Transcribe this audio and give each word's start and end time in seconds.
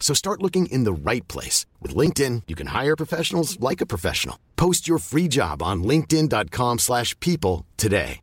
So 0.00 0.14
start 0.14 0.42
looking 0.42 0.72
in 0.72 0.84
the 0.84 1.10
right 1.10 1.28
place. 1.28 1.66
With 1.82 1.94
LinkedIn, 1.94 2.44
you 2.48 2.56
can 2.56 2.68
hire 2.68 2.96
professionals 2.96 3.60
like 3.60 3.82
a 3.82 3.86
professional. 3.86 4.36
Post 4.56 4.88
your 4.88 4.98
free 4.98 5.28
job 5.28 5.62
on 5.62 5.82
linkedin.com/people 5.82 6.78
slash 6.78 7.14
people 7.20 7.66
today. 7.76 8.20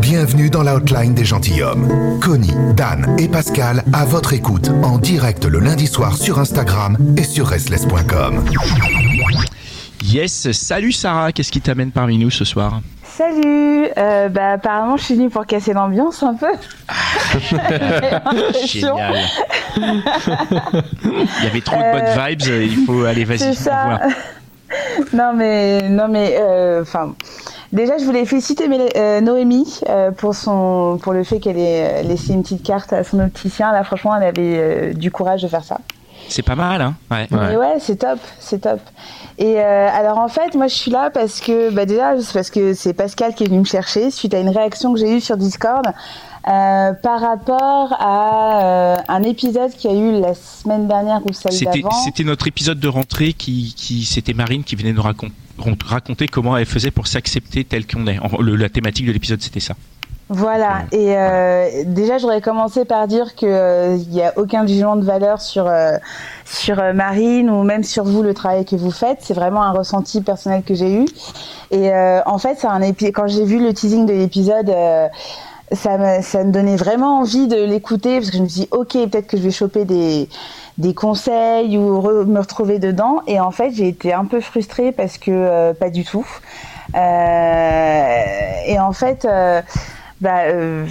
Bienvenue 0.00 0.50
dans 0.50 0.62
la 0.62 0.74
hotline 0.74 1.14
des 1.14 1.24
gentilshommes. 1.24 2.18
Connie, 2.20 2.52
Dan 2.76 3.16
et 3.18 3.28
Pascal 3.28 3.84
à 3.92 4.04
votre 4.04 4.32
écoute 4.32 4.68
en 4.82 4.98
direct 4.98 5.44
le 5.44 5.60
lundi 5.60 5.86
soir 5.86 6.16
sur 6.16 6.38
Instagram 6.38 6.96
et 7.16 7.24
sur 7.24 7.46
restless.com. 7.46 8.44
Yes, 10.02 10.50
salut 10.52 10.92
Sarah, 10.92 11.32
qu'est-ce 11.32 11.52
qui 11.52 11.60
t'amène 11.60 11.92
parmi 11.92 12.18
nous 12.18 12.30
ce 12.30 12.44
soir? 12.44 12.80
Salut 13.16 13.88
euh, 13.98 14.28
Bah 14.28 14.52
apparemment 14.52 14.96
je 14.96 15.04
suis 15.04 15.14
venue 15.14 15.28
pour 15.28 15.44
casser 15.46 15.72
l'ambiance 15.72 16.22
un 16.22 16.34
peu. 16.34 16.46
Génial. 18.64 19.16
il 19.76 20.02
y 21.42 21.46
avait 21.46 21.60
trop 21.60 21.76
de 21.76 21.92
bonnes 21.92 22.26
vibes, 22.26 22.40
il 22.62 22.86
faut 22.86 23.04
aller 23.08 23.24
vas-y. 23.24 23.54
Ça. 23.54 24.00
non 25.12 25.34
mais 25.34 25.88
non 25.90 26.08
mais 26.08 26.38
enfin 26.80 27.14
déjà 27.72 27.98
je 27.98 28.04
voulais 28.04 28.24
féliciter 28.24 28.64
euh, 28.96 29.20
Noémie 29.20 29.80
euh, 29.88 30.10
pour 30.10 30.34
son 30.34 30.98
pour 31.02 31.12
le 31.12 31.24
fait 31.24 31.40
qu'elle 31.40 31.58
ait 31.58 32.02
laissé 32.02 32.32
une 32.32 32.42
petite 32.42 32.62
carte 32.62 32.92
à 32.92 33.04
son 33.04 33.20
opticien 33.20 33.72
là 33.72 33.82
franchement 33.84 34.16
elle 34.16 34.28
avait 34.28 34.58
euh, 34.58 34.92
du 34.92 35.10
courage 35.10 35.42
de 35.42 35.48
faire 35.48 35.64
ça. 35.64 35.78
C'est 36.28 36.42
pas 36.42 36.54
mal, 36.56 36.80
hein 36.80 36.94
Ouais, 37.10 37.76
c'est 37.78 37.96
top, 37.96 38.18
c'est 38.38 38.60
top. 38.60 38.80
Et 39.38 39.58
euh, 39.58 39.88
alors 39.92 40.18
en 40.18 40.28
fait, 40.28 40.54
moi 40.54 40.68
je 40.68 40.74
suis 40.74 40.90
là 40.90 41.10
parce 41.10 41.40
que, 41.40 41.70
bah 41.70 41.86
déjà, 41.86 42.20
c'est 42.20 42.32
parce 42.32 42.50
que 42.50 42.74
c'est 42.74 42.92
Pascal 42.92 43.34
qui 43.34 43.44
est 43.44 43.46
venu 43.46 43.60
me 43.60 43.64
chercher 43.64 44.10
suite 44.10 44.34
à 44.34 44.40
une 44.40 44.50
réaction 44.50 44.92
que 44.92 45.00
j'ai 45.00 45.16
eue 45.16 45.20
sur 45.20 45.36
Discord 45.36 45.86
euh, 46.48 46.92
par 46.92 47.20
rapport 47.20 47.94
à 47.98 48.62
euh, 48.62 48.96
un 49.08 49.22
épisode 49.22 49.70
qu'il 49.72 49.90
y 49.90 49.94
a 49.94 49.96
eu 49.96 50.20
la 50.20 50.34
semaine 50.34 50.86
dernière 50.86 51.20
ou 51.24 51.32
celle 51.32 51.58
d'avant. 51.58 51.90
C'était 52.04 52.24
notre 52.24 52.46
épisode 52.46 52.78
de 52.78 52.88
rentrée 52.88 53.32
qui, 53.32 53.74
qui 53.76 54.04
c'était 54.04 54.34
Marine 54.34 54.64
qui 54.64 54.76
venait 54.76 54.92
nous 54.92 55.02
raconter, 55.02 55.34
raconter 55.84 56.28
comment 56.28 56.56
elle 56.56 56.66
faisait 56.66 56.90
pour 56.90 57.06
s'accepter 57.06 57.64
telle 57.64 57.86
qu'on 57.86 58.06
est. 58.06 58.18
la 58.40 58.68
thématique 58.68 59.06
de 59.06 59.12
l'épisode 59.12 59.40
c'était 59.40 59.60
ça. 59.60 59.74
Voilà. 60.32 60.84
Et 60.92 61.14
euh, 61.14 61.68
déjà, 61.84 62.16
j'aurais 62.16 62.40
commencé 62.40 62.86
par 62.86 63.06
dire 63.06 63.36
que 63.36 63.44
euh, 63.44 63.96
il 63.96 64.08
n'y 64.08 64.22
a 64.22 64.32
aucun 64.38 64.66
jugement 64.66 64.96
de 64.96 65.04
valeur 65.04 65.42
sur 65.42 65.66
euh, 65.66 65.98
sur 66.46 66.80
euh, 66.80 66.94
Marine 66.94 67.50
ou 67.50 67.62
même 67.64 67.84
sur 67.84 68.04
vous 68.04 68.22
le 68.22 68.32
travail 68.32 68.64
que 68.64 68.74
vous 68.74 68.90
faites. 68.90 69.18
C'est 69.20 69.34
vraiment 69.34 69.62
un 69.62 69.72
ressenti 69.72 70.22
personnel 70.22 70.62
que 70.62 70.74
j'ai 70.74 70.94
eu. 70.94 71.04
Et 71.70 71.92
euh, 71.92 72.22
en 72.24 72.38
fait, 72.38 72.56
c'est 72.58 72.66
un 72.66 72.80
épi 72.80 73.12
quand 73.12 73.26
j'ai 73.26 73.44
vu 73.44 73.62
le 73.62 73.74
teasing 73.74 74.06
de 74.06 74.14
l'épisode. 74.14 74.72
ça 75.72 75.98
me, 75.98 76.22
ça 76.22 76.44
me 76.44 76.50
donnait 76.50 76.76
vraiment 76.76 77.18
envie 77.20 77.46
de 77.46 77.62
l'écouter 77.64 78.16
parce 78.16 78.30
que 78.30 78.38
je 78.38 78.42
me 78.42 78.48
suis 78.48 78.62
dit, 78.62 78.68
ok, 78.70 78.92
peut-être 79.10 79.26
que 79.26 79.36
je 79.36 79.42
vais 79.42 79.50
choper 79.50 79.84
des, 79.84 80.30
des 80.78 80.94
conseils 80.94 81.76
ou 81.76 82.00
me 82.24 82.40
retrouver 82.40 82.78
dedans. 82.78 83.20
Et 83.26 83.38
en 83.38 83.50
fait, 83.50 83.72
j'ai 83.72 83.88
été 83.88 84.14
un 84.14 84.24
peu 84.24 84.40
frustrée 84.40 84.92
parce 84.92 85.18
que 85.18 85.72
pas 85.72 85.90
du 85.90 86.04
tout. 86.04 86.26
et 86.94 88.78
en 88.80 88.92
fait, 88.92 89.26
bah, 90.22 90.44
euh, 90.44 90.86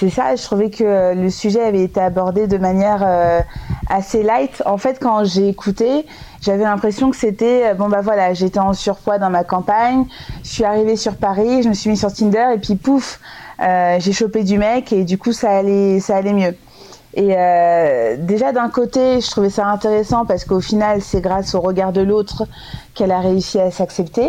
c'est 0.00 0.10
ça. 0.10 0.34
Je 0.34 0.42
trouvais 0.42 0.68
que 0.68 1.14
le 1.14 1.30
sujet 1.30 1.62
avait 1.62 1.84
été 1.84 2.00
abordé 2.00 2.48
de 2.48 2.58
manière 2.58 3.02
euh, 3.06 3.40
assez 3.88 4.24
light. 4.24 4.60
En 4.66 4.76
fait, 4.76 4.98
quand 5.00 5.22
j'ai 5.22 5.48
écouté, 5.48 6.04
j'avais 6.40 6.64
l'impression 6.64 7.12
que 7.12 7.16
c'était 7.16 7.70
euh, 7.70 7.74
bon 7.74 7.88
bah 7.88 8.00
voilà, 8.02 8.34
j'étais 8.34 8.58
en 8.58 8.72
surpoids 8.72 9.18
dans 9.18 9.30
ma 9.30 9.44
campagne, 9.44 10.04
je 10.42 10.48
suis 10.48 10.64
arrivée 10.64 10.96
sur 10.96 11.14
Paris, 11.14 11.62
je 11.62 11.68
me 11.68 11.74
suis 11.74 11.90
mis 11.90 11.96
sur 11.96 12.12
Tinder 12.12 12.46
et 12.56 12.58
puis 12.58 12.74
pouf, 12.74 13.20
j'ai 13.60 14.12
chopé 14.12 14.42
du 14.42 14.58
mec 14.58 14.92
et 14.92 15.04
du 15.04 15.16
coup 15.16 15.30
ça 15.32 15.58
allait, 15.58 16.00
ça 16.00 16.16
allait 16.16 16.32
mieux. 16.32 16.56
Et 17.14 17.36
déjà 18.18 18.50
d'un 18.50 18.68
côté, 18.68 19.20
je 19.20 19.30
trouvais 19.30 19.50
ça 19.50 19.66
intéressant 19.66 20.24
parce 20.24 20.44
qu'au 20.44 20.60
final, 20.60 21.02
c'est 21.02 21.20
grâce 21.20 21.54
au 21.54 21.60
regard 21.60 21.92
de 21.92 22.00
l'autre 22.00 22.46
qu'elle 22.94 23.12
a 23.12 23.20
réussi 23.20 23.60
à 23.60 23.70
s'accepter. 23.70 24.28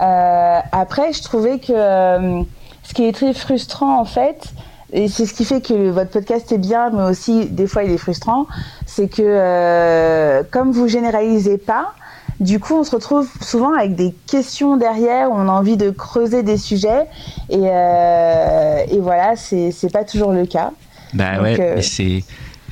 après, 0.00 1.12
je 1.12 1.22
trouvais 1.22 1.60
que 1.60 2.44
ce 2.84 2.94
qui 2.94 3.04
est 3.04 3.12
très 3.12 3.34
frustrant 3.34 3.98
en 3.98 4.04
fait, 4.04 4.52
et 4.92 5.08
c'est 5.08 5.26
ce 5.26 5.34
qui 5.34 5.44
fait 5.44 5.60
que 5.60 5.90
votre 5.90 6.10
podcast 6.10 6.52
est 6.52 6.58
bien, 6.58 6.90
mais 6.90 7.02
aussi 7.02 7.46
des 7.46 7.66
fois 7.66 7.82
il 7.82 7.90
est 7.90 7.98
frustrant, 7.98 8.46
c'est 8.86 9.08
que 9.08 9.22
euh, 9.22 10.42
comme 10.50 10.70
vous 10.70 10.86
généralisez 10.86 11.58
pas, 11.58 11.94
du 12.40 12.58
coup, 12.58 12.74
on 12.74 12.84
se 12.84 12.90
retrouve 12.90 13.28
souvent 13.40 13.72
avec 13.74 13.94
des 13.94 14.12
questions 14.26 14.76
derrière 14.76 15.30
où 15.30 15.34
on 15.34 15.48
a 15.48 15.52
envie 15.52 15.76
de 15.76 15.90
creuser 15.90 16.42
des 16.42 16.56
sujets 16.56 17.06
et, 17.48 17.58
euh, 17.62 18.84
et 18.90 18.98
voilà, 18.98 19.36
c'est 19.36 19.92
pas 19.92 20.04
toujours 20.04 20.32
le 20.32 20.46
cas. 20.46 20.72
Bah 21.12 21.40
ouais, 21.40 21.56
euh, 21.60 21.80
c'est 21.80 22.24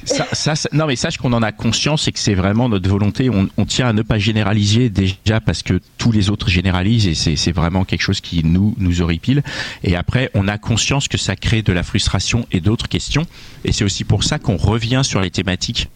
ça, 0.05 0.27
ça, 0.33 0.69
non 0.73 0.87
mais 0.87 0.97
sache 0.97 1.17
qu'on 1.17 1.33
en 1.33 1.43
a 1.43 1.53
conscience 1.53 2.09
et 2.09 2.13
que 2.13 2.19
c'est 2.19 2.35
vraiment 2.35 2.69
notre 2.69 2.89
volonté. 2.89 3.31
On, 3.31 3.49
on, 3.57 3.65
tient 3.65 3.89
à 3.89 3.93
ne 3.93 4.03
pas 4.03 4.19
généraliser 4.19 4.91
déjà 4.91 5.41
parce 5.41 5.63
que 5.63 5.81
tous 5.99 6.13
les 6.13 6.31
autres 6.31 6.49
généralisent 6.49 7.27
et 7.27 7.37
c'est 7.37 7.53
vraiment 7.53 7.85
quelque 7.85 8.03
chose 8.03 8.21
qui 8.21 8.45
nous 8.45 8.75
nous 8.79 9.01
horripile. 9.01 9.43
Et 9.85 9.97
après, 9.97 10.31
on 10.35 10.49
a 10.49 10.59
conscience 10.59 11.09
que 11.09 11.19
ça 11.19 11.37
crée 11.37 11.63
de 11.63 11.73
la 11.73 11.83
frustration 11.83 12.47
et 12.53 12.61
d'autres 12.61 12.89
questions. 12.89 13.27
Et 13.65 13.73
c'est 13.73 13.85
aussi 13.85 14.05
pour 14.05 14.25
ça 14.25 14.39
qu'on 14.39 14.57
revient 14.57 15.03
sur 15.05 15.21
les 15.21 15.31
thématiques 15.31 15.89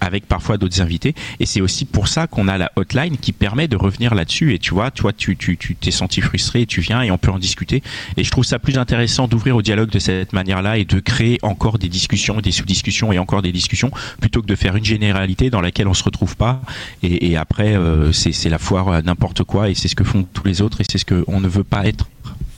avec 0.00 0.26
parfois 0.26 0.56
d'autres 0.58 0.80
invités. 0.80 1.14
Et 1.38 1.46
c'est 1.46 1.60
aussi 1.60 1.84
pour 1.84 2.08
ça 2.08 2.26
qu'on 2.26 2.48
a 2.48 2.58
la 2.58 2.72
hotline 2.76 3.16
qui 3.16 3.32
permet 3.32 3.68
de 3.68 3.76
revenir 3.76 4.14
là-dessus. 4.14 4.54
Et 4.54 4.58
tu 4.58 4.74
vois, 4.74 4.90
toi, 4.90 5.12
tu 5.12 5.36
tu 5.36 5.56
tu 5.56 5.74
t'es 5.76 5.90
senti 5.90 6.20
frustré, 6.20 6.66
tu 6.66 6.80
viens 6.80 7.02
et 7.02 7.10
on 7.10 7.18
peut 7.18 7.30
en 7.30 7.38
discuter. 7.38 7.82
Et 8.16 8.24
je 8.24 8.30
trouve 8.30 8.44
ça 8.44 8.58
plus 8.58 8.78
intéressant 8.78 9.28
d'ouvrir 9.28 9.56
au 9.56 9.62
dialogue 9.62 9.90
de 9.90 9.98
cette 9.98 10.32
manière-là 10.32 10.78
et 10.78 10.84
de 10.84 11.00
créer 11.00 11.38
encore 11.42 11.78
des 11.78 11.88
discussions, 11.88 12.40
des 12.40 12.52
sous-discussions 12.52 13.12
et 13.12 13.18
encore 13.18 13.42
des 13.42 13.52
discussions, 13.52 13.90
plutôt 14.20 14.42
que 14.42 14.46
de 14.46 14.56
faire 14.56 14.76
une 14.76 14.84
généralité 14.84 15.50
dans 15.50 15.60
laquelle 15.60 15.88
on 15.88 15.94
se 15.94 16.04
retrouve 16.04 16.36
pas. 16.36 16.62
Et, 17.02 17.36
après, 17.36 17.76
euh, 17.76 18.12
c'est 18.12 18.32
c'est 18.32 18.48
la 18.48 18.58
foire 18.58 18.88
à 18.88 19.02
n'importe 19.02 19.44
quoi. 19.44 19.68
Et 19.68 19.74
c'est 19.74 19.88
ce 19.88 19.96
que 19.96 20.04
font 20.04 20.22
tous 20.22 20.46
les 20.46 20.62
autres. 20.62 20.80
Et 20.80 20.84
c'est 20.90 20.98
ce 20.98 21.04
qu'on 21.04 21.40
ne 21.40 21.48
veut 21.48 21.64
pas 21.64 21.86
être, 21.86 22.08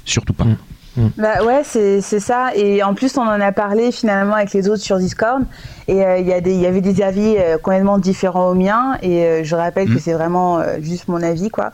surtout 0.04 0.32
pas. 0.32 0.44
Mm. 0.44 0.56
Mm. 0.96 1.06
Bah 1.16 1.42
ouais, 1.44 1.62
c'est 1.64 2.00
ça. 2.00 2.54
Et 2.54 2.82
en 2.82 2.94
plus, 2.94 3.16
on 3.16 3.22
en 3.22 3.40
a 3.40 3.52
parlé 3.52 3.92
finalement 3.92 4.34
avec 4.34 4.52
les 4.52 4.68
autres 4.68 4.82
sur 4.82 4.98
Discord. 4.98 5.44
Et 5.88 6.04
euh, 6.04 6.18
il 6.18 6.26
y, 6.26 6.60
y 6.60 6.66
avait 6.66 6.80
des 6.80 7.02
avis 7.02 7.36
euh, 7.38 7.58
complètement 7.58 7.98
différents 7.98 8.48
aux 8.48 8.54
miens. 8.54 8.98
Et 9.02 9.24
euh, 9.24 9.44
je 9.44 9.56
rappelle 9.56 9.88
que 9.88 9.94
mm. 9.94 10.00
c'est 10.00 10.12
vraiment 10.12 10.60
juste 10.80 11.08
mon 11.08 11.22
avis, 11.22 11.50
quoi. 11.50 11.70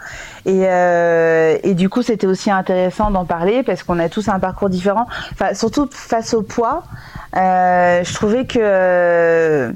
Et, 0.47 0.63
et 0.63 1.75
du 1.75 1.89
coup, 1.89 2.03
c'était 2.03 2.27
aussi 2.27 2.51
intéressant 2.51 3.11
d'en 3.11 3.25
parler 3.25 3.63
parce 3.63 3.83
qu'on 3.83 3.99
a 3.99 4.09
tous 4.09 4.29
un 4.29 4.39
parcours 4.39 4.71
différent. 4.71 5.07
Enfin, 5.33 5.55
surtout 5.55 5.89
face 5.91 6.35
au 6.35 6.43
poids, 6.43 6.85
je 7.35 8.15
trouvais 8.15 8.47
que. 8.47 9.73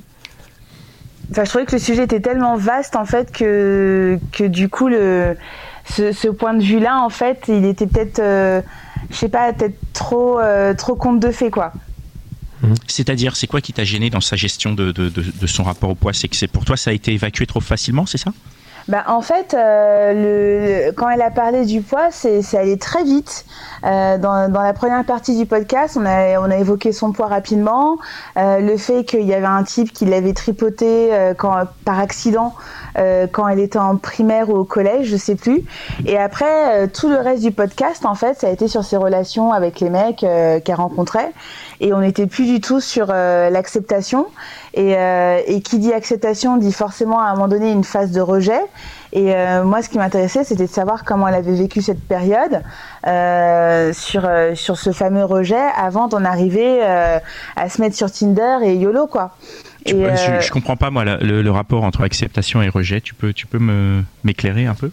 Enfin, 1.30 1.44
je 1.44 1.48
trouvais 1.48 1.64
que 1.64 1.72
le 1.72 1.78
sujet 1.78 2.04
était 2.04 2.20
tellement 2.20 2.56
vaste 2.56 2.94
en 2.94 3.06
fait 3.06 3.32
que 3.32 4.18
que 4.32 4.44
du 4.44 4.68
coup 4.68 4.88
le 4.88 5.34
ce, 5.86 6.12
ce 6.12 6.28
point 6.28 6.52
de 6.52 6.62
vue-là 6.62 7.00
en 7.00 7.08
fait, 7.08 7.44
il 7.48 7.64
était 7.64 7.86
peut-être 7.86 8.20
je 9.10 9.16
sais 9.16 9.28
pas, 9.28 9.52
peut-être 9.52 9.78
trop, 9.92 10.38
euh, 10.40 10.74
trop 10.74 10.94
compte 10.94 11.20
de 11.20 11.30
fait, 11.30 11.50
quoi. 11.50 11.72
Mhm. 12.62 12.74
C'est-à-dire, 12.86 13.36
c'est 13.36 13.46
quoi 13.46 13.60
qui 13.60 13.72
t'a 13.72 13.84
gêné 13.84 14.10
dans 14.10 14.20
sa 14.20 14.36
gestion 14.36 14.72
de, 14.72 14.92
de, 14.92 15.08
de, 15.08 15.46
son 15.46 15.64
rapport 15.64 15.90
au 15.90 15.94
poids? 15.94 16.12
C'est 16.12 16.28
que 16.28 16.46
pour 16.46 16.64
toi, 16.64 16.76
ça 16.76 16.90
a 16.90 16.92
été 16.92 17.12
évacué 17.12 17.46
trop 17.46 17.60
facilement, 17.60 18.06
c'est 18.06 18.18
ça? 18.18 18.32
Bah, 18.88 19.04
en 19.06 19.20
fait, 19.20 19.54
euh, 19.54 20.88
le, 20.88 20.92
quand 20.92 21.08
elle 21.08 21.22
a 21.22 21.30
parlé 21.30 21.64
du 21.64 21.82
poids, 21.82 22.10
c'est 22.10 22.42
allé 22.54 22.78
très 22.78 23.04
vite. 23.04 23.44
Euh, 23.84 24.18
dans, 24.18 24.50
dans, 24.50 24.62
la 24.62 24.72
première 24.72 25.04
partie 25.04 25.36
du 25.36 25.46
podcast, 25.46 25.96
on 26.00 26.06
a, 26.06 26.38
on 26.40 26.50
a 26.50 26.56
évoqué 26.56 26.92
son 26.92 27.12
poids 27.12 27.26
rapidement, 27.26 27.98
euh, 28.36 28.58
le 28.58 28.76
fait 28.76 29.04
qu'il 29.04 29.22
y 29.22 29.34
avait 29.34 29.46
un 29.46 29.64
type 29.64 29.92
qui 29.92 30.04
l'avait 30.04 30.34
tripoté 30.34 31.10
quand, 31.38 31.64
par 31.84 31.98
accident 31.98 32.54
quand 32.94 33.48
elle 33.48 33.60
était 33.60 33.78
en 33.78 33.96
primaire 33.96 34.50
ou 34.50 34.54
au 34.54 34.64
collège, 34.64 35.06
je 35.06 35.16
sais 35.16 35.34
plus. 35.34 35.62
Et 36.04 36.18
après, 36.18 36.88
tout 36.88 37.08
le 37.08 37.16
reste 37.16 37.42
du 37.42 37.50
podcast, 37.50 38.04
en 38.04 38.14
fait, 38.14 38.38
ça 38.38 38.48
a 38.48 38.50
été 38.50 38.68
sur 38.68 38.84
ses 38.84 38.98
relations 38.98 39.50
avec 39.50 39.80
les 39.80 39.88
mecs 39.88 40.18
qu'elle 40.18 40.74
rencontrait 40.74 41.32
et 41.82 41.92
on 41.92 42.00
n'était 42.00 42.28
plus 42.28 42.46
du 42.46 42.60
tout 42.60 42.80
sur 42.80 43.08
euh, 43.10 43.50
l'acceptation. 43.50 44.26
Et, 44.74 44.96
euh, 44.96 45.40
et, 45.46 45.60
qui 45.60 45.78
dit 45.78 45.92
acceptation 45.92 46.56
dit 46.56 46.72
forcément 46.72 47.20
à 47.20 47.26
un 47.26 47.34
moment 47.34 47.48
donné 47.48 47.70
une 47.70 47.84
phase 47.84 48.10
de 48.10 48.20
rejet. 48.20 48.60
Et 49.12 49.34
euh, 49.34 49.64
moi, 49.64 49.82
ce 49.82 49.90
qui 49.90 49.98
m'intéressait, 49.98 50.44
c'était 50.44 50.64
de 50.64 50.70
savoir 50.70 51.04
comment 51.04 51.28
elle 51.28 51.34
avait 51.34 51.54
vécu 51.54 51.82
cette 51.82 52.02
période 52.02 52.62
sur 53.92 54.28
sur 54.54 54.78
ce 54.78 54.92
fameux 54.92 55.24
rejet 55.24 55.62
avant 55.76 56.08
d'en 56.08 56.24
arriver 56.24 56.82
à 56.82 57.68
se 57.68 57.80
mettre 57.82 57.96
sur 57.96 58.10
Tinder 58.10 58.58
et 58.64 58.76
YOLO 58.76 59.06
quoi. 59.06 59.36
et 59.84 59.92
je, 59.92 60.40
je, 60.40 60.50
comprends 60.50 60.76
pas 60.76 60.90
moi 60.90 61.04
le, 61.04 61.42
le, 61.42 61.50
rapport 61.50 61.84
entre 61.84 62.02
acceptation 62.04 62.62
et 62.62 62.68
rejet. 62.68 63.02
Tu 63.02 63.14
peux 63.14 63.34
tu 63.34 63.46
peux 63.46 63.58
me 63.58 64.02
m'éclairer 64.24 64.66
un 64.66 64.74
peu? 64.74 64.90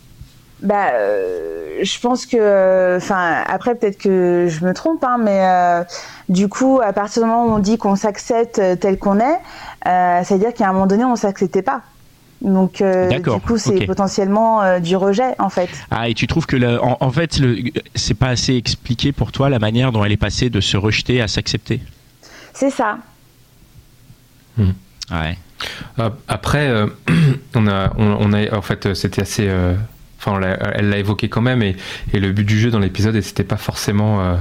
Bah, 0.61 0.89
euh, 0.93 1.79
je 1.81 1.99
pense 1.99 2.25
que, 2.25 2.97
enfin, 2.97 3.43
après 3.47 3.75
peut-être 3.75 3.97
que 3.97 4.47
je 4.49 4.65
me 4.65 4.73
trompe, 4.73 5.03
hein, 5.05 5.17
mais 5.17 5.39
euh, 5.41 5.83
du 6.27 6.49
coup, 6.49 6.81
à 6.83 6.91
partir 6.91 7.23
du 7.23 7.29
moment 7.29 7.45
où 7.45 7.55
on 7.55 7.59
dit 7.59 7.77
qu'on 7.77 7.95
s'accepte 7.95 8.61
tel 8.79 8.97
qu'on 8.97 9.19
est, 9.19 9.39
euh, 9.87 10.23
ça 10.23 10.33
veut 10.33 10.39
dire 10.39 10.53
qu'à 10.53 10.69
un 10.69 10.73
moment 10.73 10.87
donné, 10.87 11.05
on 11.05 11.15
s'acceptait 11.15 11.61
pas. 11.61 11.81
Donc, 12.41 12.81
du 12.81 13.21
coup, 13.41 13.57
c'est 13.57 13.85
potentiellement 13.85 14.79
du 14.79 14.95
rejet, 14.95 15.35
en 15.39 15.49
fait. 15.49 15.69
Ah, 15.91 16.07
et 16.07 16.13
tu 16.13 16.25
trouves 16.25 16.45
que, 16.45 16.55
le, 16.55 16.79
en, 16.81 17.11
fait, 17.11 17.37
c'est 17.95 18.13
pas 18.13 18.29
assez 18.29 18.55
expliqué 18.55 19.11
pour 19.11 19.33
toi 19.33 19.49
la 19.49 19.59
manière 19.59 19.91
dont 19.91 20.05
elle 20.05 20.13
est 20.13 20.17
passée 20.17 20.49
de 20.49 20.61
se 20.61 20.77
rejeter 20.77 21.21
à 21.21 21.27
s'accepter? 21.27 21.81
C'est 22.53 22.69
ça. 22.69 22.99
Hmm. 24.57 24.71
Ouais. 25.11 25.37
Après, 26.29 26.71
on 27.55 27.67
a, 27.67 27.91
on, 27.97 28.31
a, 28.31 28.55
en 28.55 28.61
fait, 28.61 28.93
c'était 28.93 29.21
assez 29.21 29.49
Enfin, 30.19 30.41
elle 30.73 30.89
l'a 30.89 30.97
évoqué 30.97 31.29
quand 31.29 31.41
même, 31.41 31.61
et, 31.61 31.75
le 32.13 32.31
but 32.31 32.43
du 32.43 32.59
jeu 32.59 32.71
dans 32.71 32.79
l'épisode, 32.79 33.19
c'était 33.21 33.45
pas 33.45 33.57
forcément, 33.57 34.21
euh, 34.21 34.35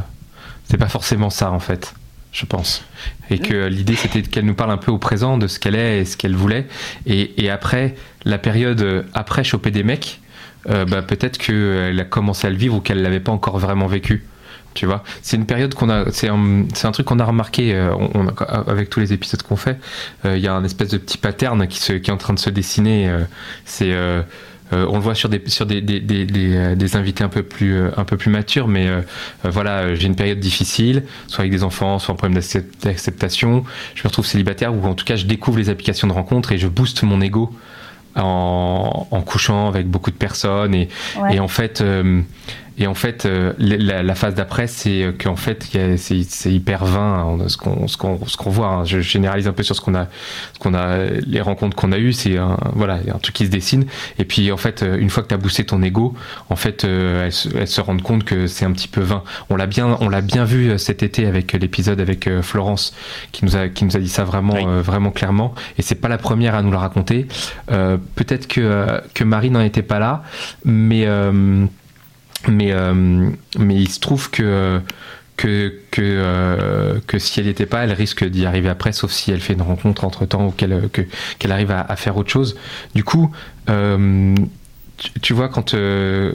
c'est 0.65 0.77
pas 0.77 0.89
forcément 0.89 1.31
ça 1.31 1.53
en 1.53 1.61
fait, 1.61 1.95
je 2.33 2.47
pense. 2.47 2.85
Et 3.31 3.39
que 3.39 3.67
l'idée, 3.67 3.97
c'était 3.97 4.23
qu'elle 4.23 4.45
nous 4.45 4.55
parle 4.55 4.71
un 4.71 4.77
peu 4.77 4.91
au 4.91 4.99
présent 4.99 5.39
de 5.39 5.47
ce 5.47 5.59
qu'elle 5.59 5.75
est 5.75 6.01
et 6.01 6.05
ce 6.05 6.17
qu'elle 6.17 6.37
voulait. 6.37 6.67
Et, 7.07 7.51
après, 7.51 7.95
la 8.25 8.39
période 8.39 8.81
euh, 8.83 9.03
après 9.15 9.45
choper 9.45 9.71
des 9.71 9.83
mecs, 9.83 10.21
euh, 10.69 10.85
bah, 10.85 11.03
peut-être 11.03 11.39
qu'elle 11.39 11.99
a 11.99 12.05
commencé 12.05 12.47
à 12.47 12.51
le 12.51 12.57
vivre 12.57 12.77
ou 12.77 12.81
qu'elle 12.81 13.03
l'avait 13.03 13.21
pas 13.21 13.33
encore 13.33 13.59
vraiment 13.59 13.87
vécu. 13.87 14.25
Tu 14.75 14.87
vois, 14.87 15.03
c'est 15.23 15.37
une 15.37 15.47
période 15.47 15.75
qu'on 15.75 15.89
a, 15.89 16.05
c'est 16.13 16.29
un, 16.29 16.93
truc 16.93 17.07
qu'on 17.07 17.19
a 17.19 17.25
remarqué 17.25 17.75
avec 18.69 18.91
tous 18.91 19.01
les 19.01 19.13
épisodes 19.13 19.43
qu'on 19.43 19.57
fait. 19.57 19.77
Il 20.25 20.39
y 20.39 20.47
a 20.47 20.55
un 20.55 20.63
espèce 20.63 20.91
de 20.91 20.99
petit 20.99 21.19
pattern 21.19 21.67
qui, 21.67 21.81
se, 21.81 21.95
qui 21.95 22.11
est 22.11 22.13
en 22.13 22.19
train 22.19 22.35
de 22.35 22.39
se 22.39 22.51
dessiner. 22.51 23.13
c'est 23.65 23.93
euh, 24.73 24.87
on 24.89 24.97
le 24.97 25.01
voit 25.01 25.15
sur 25.15 25.29
des 25.29 25.43
sur 25.47 25.67
des, 25.67 25.81
des, 25.81 26.01
des, 26.01 26.27
des, 26.77 26.97
invités 26.97 27.25
un 27.25 27.29
peu 27.29 27.43
plus 27.43 27.75
euh, 27.75 27.91
un 27.97 28.05
peu 28.05 28.17
plus 28.17 28.31
matures, 28.31 28.69
mais 28.69 28.87
euh, 28.87 29.01
voilà, 29.45 29.95
j'ai 29.95 30.07
une 30.07 30.17
période 30.17 30.41
difficile, 30.41 31.05
soit 31.27 31.41
avec 31.41 31.53
des 31.53 31.65
enfants, 31.65 31.99
soit 31.99 32.13
un 32.13 32.17
problème 32.17 32.41
d'acceptation. 32.83 33.65
Je 33.95 34.03
me 34.03 34.09
retrouve 34.09 34.27
célibataire 34.27 34.75
ou 34.75 34.85
en 34.85 34.95
tout 34.95 35.05
cas 35.05 35.17
je 35.17 35.27
découvre 35.27 35.59
les 35.59 35.71
applications 35.71 36.07
de 36.07 36.13
rencontre 36.13 36.53
et 36.53 36.59
je 36.59 36.69
booste 36.69 37.03
mon 37.03 37.21
ego 37.21 37.51
en, 38.17 39.07
en 39.11 39.21
couchant 39.23 39.69
avec 39.69 39.89
beaucoup 39.89 40.11
de 40.11 40.17
personnes 40.17 40.75
et, 40.75 40.89
et 41.31 41.41
en 41.41 41.49
fait 41.49 41.83
et 42.79 42.87
en 42.87 42.95
fait, 42.95 43.27
euh, 43.27 43.53
la, 43.59 44.15
phase 44.15 44.37
d'après, 44.37 44.69
c'est 44.69 45.03
euh, 45.03 45.13
qu'en 45.13 45.35
fait, 45.35 45.77
c'est 45.97 46.53
hyper 46.53 46.85
vain 46.85 47.39
hein, 47.41 47.49
ce 47.49 47.57
qu'on 47.57 47.89
ce 47.89 47.97
qu'on 47.97 48.51
voit. 48.51 48.69
Hein. 48.69 48.85
Je 48.85 49.01
généralise 49.01 49.49
un 49.49 49.53
peu 49.53 49.65
sur 49.65 49.75
ce 49.75 49.81
qu'on 49.81 49.97
a, 49.97 50.07
ce 50.55 50.59
qu'on 50.61 50.75
a, 50.75 51.05
les 51.27 51.41
rencontres 51.41 51.77
qu'on 51.77 51.91
a 51.91 51.99
eues. 51.99 52.13
C'est 52.13 52.39
un, 52.39 52.57
voilà, 52.75 53.01
un 53.13 53.19
truc 53.19 53.35
qui 53.35 53.47
se 53.47 53.51
dessine. 53.51 53.87
Et 54.19 54.25
puis 54.25 54.53
en 54.53 54.57
fait, 54.57 54.83
euh, 54.85 54.97
une 54.97 55.11
fois 55.11 55.25
que 55.25 55.29
tu 55.29 55.35
as 55.35 55.39
boosté 55.39 55.65
ton 55.65 55.83
ego, 55.83 56.15
en 56.51 56.57
fait, 56.57 56.85
elles, 56.85 57.33
se 57.33 57.81
rendent 57.81 58.03
compte 58.03 58.23
que 58.23 58.47
c'est 58.47 58.65
un 58.65 58.73
petit 58.73 58.89
peu 58.89 59.01
vain. 59.01 59.25
On 59.51 59.57
l'a 59.57 59.67
bien, 59.67 59.97
on 60.01 60.09
l'a 60.09 60.21
bien 60.21 60.45
vu 60.45 60.79
cet 60.79 61.03
été 61.03 61.27
avec 61.27 61.53
l'épisode 61.55 62.01
avec 62.01 62.31
Florence 62.43 62.95
qui 63.33 63.45
nous 63.45 63.57
a 63.57 63.69
qui 63.69 63.85
nous 63.85 63.97
a 63.97 64.01
dit 64.01 64.09
ça 64.09 64.23
vraiment 64.23 64.81
vraiment 64.81 65.11
clairement. 65.11 65.53
Et 65.79 65.83
c'est 65.83 65.97
pas 65.97 66.09
la 66.09 66.19
première 66.19 66.55
à 66.55 66.63
nous 66.63 66.71
le 66.71 66.77
raconter. 66.77 67.27
Peut-être 67.67 68.47
que 68.47 69.01
que 69.15 69.25
Marie 69.25 69.51
n'en 69.51 69.63
était 69.63 69.83
pas 69.83 69.99
là, 69.99 70.23
mais 70.65 71.07
mais, 72.47 72.73
euh, 72.73 73.31
mais 73.59 73.75
il 73.75 73.89
se 73.89 74.01
trouve 74.01 74.31
que 74.31 74.81
que, 75.37 75.73
que, 75.93 76.03
euh, 76.03 76.99
si 77.19 77.39
elle 77.39 77.47
n'y 77.47 77.53
était 77.53 77.67
pas, 77.67 77.85
elle 77.85 77.93
risque 77.93 78.25
d'y 78.25 78.45
arriver 78.45 78.69
après, 78.69 78.91
sauf 78.91 79.13
si 79.13 79.31
elle 79.31 79.41
fait 79.41 79.53
une 79.53 79.63
rencontre 79.63 80.03
entre 80.03 80.27
temps 80.27 80.49
ou 80.49 80.51
qu'elle 80.51 81.53
arrive 81.53 81.71
à, 81.71 81.95
faire 81.95 82.17
autre 82.17 82.29
chose. 82.29 82.57
Du 82.97 83.05
coup, 83.05 83.31
euh, 83.71 84.35
tu, 85.23 85.35
vois, 85.35 85.49
quand, 85.49 85.77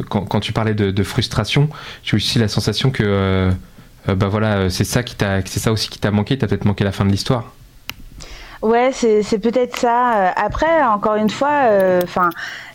quand, 0.08 0.40
tu 0.40 0.54
parlais 0.54 0.74
de, 0.74 1.04
frustration, 1.04 1.70
j'ai 2.06 2.16
aussi 2.16 2.40
la 2.40 2.48
sensation 2.48 2.92
que 2.92 3.52
bah 4.08 4.30
voilà, 4.30 4.70
c'est 4.70 4.86
ça, 4.86 5.04
qui 5.04 5.18
c'est 5.18 5.60
ça 5.60 5.74
aussi 5.74 5.90
qui 5.90 6.00
t'a 6.00 6.12
manqué, 6.12 6.38
t'as 6.38 6.48
peut-être 6.48 6.64
manqué 6.64 6.86
la 6.86 6.94
fin 6.94 7.04
de 7.04 7.12
l'histoire. 7.12 7.54
Ouais, 8.64 8.92
c'est 8.94 9.40
peut-être 9.40 9.78
ça. 9.78 10.32
Après, 10.36 10.84
encore 10.84 11.16
une 11.16 11.30
fois, 11.30 11.68
enfin 12.02 12.30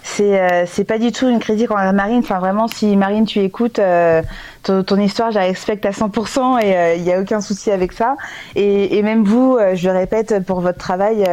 c'est 0.09 0.41
euh, 0.41 0.65
c'est 0.67 0.85
pas 0.85 0.99
du 0.99 1.13
tout 1.13 1.29
une 1.29 1.39
critique 1.39 1.71
envers 1.71 1.93
Marine. 1.93 2.21
Enfin, 2.21 2.39
vraiment, 2.39 2.67
si 2.67 2.97
Marine, 2.97 3.27
tu 3.27 3.41
écoutes 3.41 3.79
euh, 3.79 4.23
ton, 4.63 5.01
histoire, 5.01 5.31
je 5.31 5.39
la 5.39 5.45
respecte 5.45 5.85
à 5.87 5.91
100% 5.91 6.63
et 6.63 6.69
il 6.69 6.75
euh, 6.75 6.97
n'y 6.99 7.13
a 7.13 7.21
aucun 7.21 7.41
souci 7.41 7.71
avec 7.71 7.93
ça. 7.93 8.17
Et, 8.55 8.97
et 8.97 9.03
même 9.03 9.25
vous, 9.25 9.59
je 9.75 9.89
le 9.89 9.95
répète, 9.95 10.45
pour 10.47 10.61
votre 10.61 10.79
travail, 10.79 11.25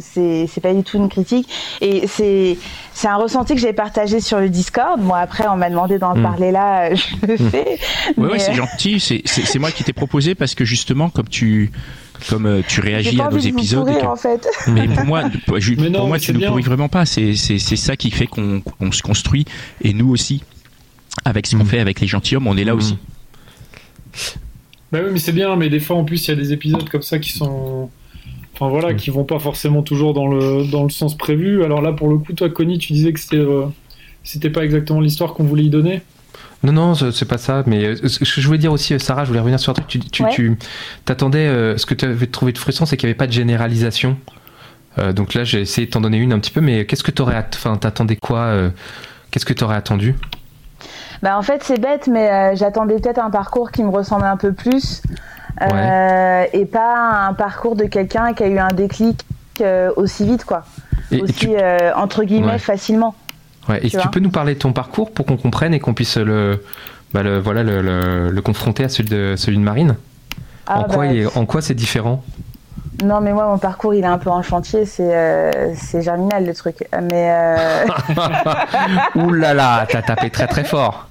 c'est 0.00 0.46
c'est 0.52 0.60
pas 0.60 0.74
du 0.74 0.82
tout 0.82 0.96
une 0.96 1.08
critique. 1.08 1.48
Et 1.80 2.06
c'est 2.06 2.58
c'est 2.92 3.08
un 3.08 3.16
ressenti 3.16 3.54
que 3.54 3.60
j'ai 3.60 3.72
partagé 3.72 4.20
sur 4.20 4.40
le 4.40 4.48
Discord. 4.48 5.00
Moi, 5.00 5.18
après, 5.18 5.46
on 5.46 5.56
m'a 5.56 5.70
demandé 5.70 5.98
d'en 5.98 6.16
hmm. 6.16 6.22
parler 6.22 6.50
là, 6.50 6.94
je 6.94 7.26
le 7.26 7.34
hmm. 7.34 7.50
fais. 7.50 7.78
Ouais, 8.16 8.32
ouais 8.32 8.38
c'est 8.38 8.54
gentil. 8.54 9.00
C'est 9.00 9.58
moi 9.58 9.70
qui 9.70 9.84
t'ai 9.84 9.92
proposé 9.92 10.34
parce 10.34 10.54
que 10.54 10.64
justement, 10.64 11.08
comme 11.08 11.28
tu 11.28 11.70
comme 12.28 12.46
euh, 12.46 12.62
tu 12.66 12.80
réagis 12.80 13.20
à 13.20 13.28
nos 13.30 13.38
épisodes. 13.38 13.88
en 13.88 14.16
fait. 14.16 14.46
Mais 14.68 14.88
pour 14.88 15.04
moi, 15.04 15.24
pour 15.46 16.08
moi 16.08 16.18
tu 16.18 16.32
ne 16.32 16.46
pourris 16.46 16.62
vraiment 16.62 16.88
pas. 16.88 17.06
C'est 17.06 17.34
ça 17.34 17.96
qui 17.96 18.10
fait 18.10 18.26
qu'on 18.26 18.62
se 18.92 19.02
construit. 19.02 19.44
Et 19.82 19.92
nous 19.92 20.10
aussi, 20.10 20.42
avec 21.24 21.46
ce 21.46 21.56
qu'on 21.56 21.64
mm. 21.64 21.68
fait 21.68 21.80
avec 21.80 22.00
les 22.00 22.06
gentilshommes, 22.06 22.46
on 22.46 22.56
est 22.56 22.64
là 22.64 22.74
mm. 22.74 22.78
aussi. 22.78 22.98
Bah 24.90 25.00
oui, 25.04 25.10
mais 25.12 25.18
c'est 25.18 25.32
bien. 25.32 25.54
Mais 25.56 25.68
des 25.68 25.80
fois, 25.80 25.96
en 25.96 26.04
plus, 26.04 26.26
il 26.26 26.30
y 26.30 26.34
a 26.34 26.36
des 26.36 26.52
épisodes 26.52 26.88
comme 26.88 27.02
ça 27.02 27.18
qui 27.18 27.32
sont. 27.32 27.90
Enfin 28.54 28.70
voilà, 28.70 28.92
qui 28.92 29.10
vont 29.10 29.22
pas 29.22 29.38
forcément 29.38 29.82
toujours 29.82 30.14
dans 30.14 30.26
le, 30.26 30.68
dans 30.68 30.82
le 30.82 30.90
sens 30.90 31.16
prévu. 31.16 31.62
Alors 31.62 31.80
là, 31.80 31.92
pour 31.92 32.08
le 32.08 32.18
coup, 32.18 32.32
toi, 32.32 32.50
Connie, 32.50 32.78
tu 32.78 32.92
disais 32.92 33.12
que 33.12 33.20
c'était 33.20 33.36
euh, 33.36 33.66
c'était 34.24 34.50
pas 34.50 34.64
exactement 34.64 35.00
l'histoire 35.00 35.34
qu'on 35.34 35.44
voulait 35.44 35.64
y 35.64 35.70
donner. 35.70 36.02
Non, 36.64 36.72
non, 36.72 36.94
c'est 36.94 37.28
pas 37.28 37.38
ça. 37.38 37.62
Mais 37.66 37.84
euh, 37.84 38.08
ce 38.08 38.18
que 38.18 38.24
je 38.24 38.46
voulais 38.46 38.58
dire 38.58 38.72
aussi, 38.72 38.94
euh, 38.94 38.98
Sarah, 38.98 39.22
je 39.22 39.28
voulais 39.28 39.40
revenir 39.40 39.60
sur 39.60 39.70
un 39.70 39.74
truc. 39.74 39.86
Tu, 39.86 40.00
tu, 40.00 40.58
t'attendais. 41.04 41.46
Euh, 41.46 41.76
ce 41.76 41.86
que 41.86 41.94
tu 41.94 42.04
avais 42.04 42.26
trouvé 42.26 42.52
de 42.52 42.58
frustrant, 42.58 42.84
c'est 42.86 42.96
qu'il 42.96 43.06
n'y 43.06 43.12
avait 43.12 43.18
pas 43.18 43.26
de 43.26 43.32
généralisation. 43.32 44.16
donc 45.14 45.34
là, 45.34 45.44
j'ai 45.44 45.60
essayé 45.60 45.86
de 45.86 45.92
t'en 45.92 46.00
donner 46.00 46.18
une 46.18 46.32
un 46.32 46.40
petit 46.40 46.50
peu. 46.50 46.60
Mais 46.60 46.84
qu'est-ce 46.84 47.04
que 47.04 47.12
tu 47.12 47.22
aurais. 47.22 47.44
Enfin, 47.54 47.76
t'attendais 47.76 48.16
quoi 48.16 48.52
Qu'est-ce 49.30 49.46
que 49.46 49.52
tu 49.52 49.62
aurais 49.62 49.76
attendu? 49.76 50.16
Bah, 51.22 51.38
En 51.38 51.42
fait, 51.42 51.62
c'est 51.62 51.80
bête, 51.80 52.08
mais 52.08 52.56
j'attendais 52.56 52.96
peut-être 52.96 53.20
un 53.20 53.30
parcours 53.30 53.70
qui 53.70 53.84
me 53.84 53.90
ressemblait 53.90 54.28
un 54.28 54.36
peu 54.36 54.52
plus. 54.52 55.02
et 55.60 56.66
pas 56.66 57.26
un 57.28 57.34
parcours 57.34 57.76
de 57.76 57.84
quelqu'un 57.84 58.34
qui 58.34 58.42
a 58.42 58.48
eu 58.48 58.58
un 58.58 58.68
déclic 58.68 59.24
aussi 59.94 60.26
vite, 60.26 60.44
quoi. 60.44 60.64
aussi, 61.12 61.54
entre 61.94 62.24
guillemets, 62.24 62.58
facilement. 62.58 63.14
Ouais, 63.68 63.80
et 63.82 63.90
tu, 63.90 63.98
tu 63.98 64.08
peux 64.08 64.20
nous 64.20 64.30
parler 64.30 64.54
de 64.54 64.58
ton 64.58 64.72
parcours 64.72 65.10
pour 65.10 65.26
qu'on 65.26 65.36
comprenne 65.36 65.74
et 65.74 65.80
qu'on 65.80 65.94
puisse 65.94 66.16
le, 66.16 66.62
bah 67.12 67.22
le 67.22 67.38
voilà, 67.38 67.62
le, 67.62 68.30
le, 68.30 68.42
confronter 68.42 68.84
à 68.84 68.88
celui 68.88 69.10
de, 69.10 69.34
celui 69.36 69.58
de 69.58 69.62
Marine 69.62 69.96
ah, 70.66 70.80
en, 70.80 70.84
quoi 70.84 71.06
bah, 71.06 71.30
en 71.34 71.46
quoi 71.46 71.62
c'est 71.62 71.74
différent? 71.74 72.22
Non, 73.04 73.20
mais 73.20 73.32
moi, 73.32 73.46
mon 73.46 73.58
parcours, 73.58 73.94
il 73.94 74.02
est 74.02 74.08
un 74.08 74.18
peu 74.18 74.30
en 74.30 74.42
chantier. 74.42 74.84
C'est 74.84 75.14
euh, 75.14 75.72
germinal, 76.00 76.44
le 76.44 76.52
truc. 76.52 76.84
Mais. 77.00 77.30
Euh... 77.30 77.86
Ouh 79.14 79.32
là 79.32 79.54
là, 79.54 79.86
t'as 79.88 80.02
tapé 80.02 80.30
très 80.30 80.48
très 80.48 80.64
fort. 80.64 81.08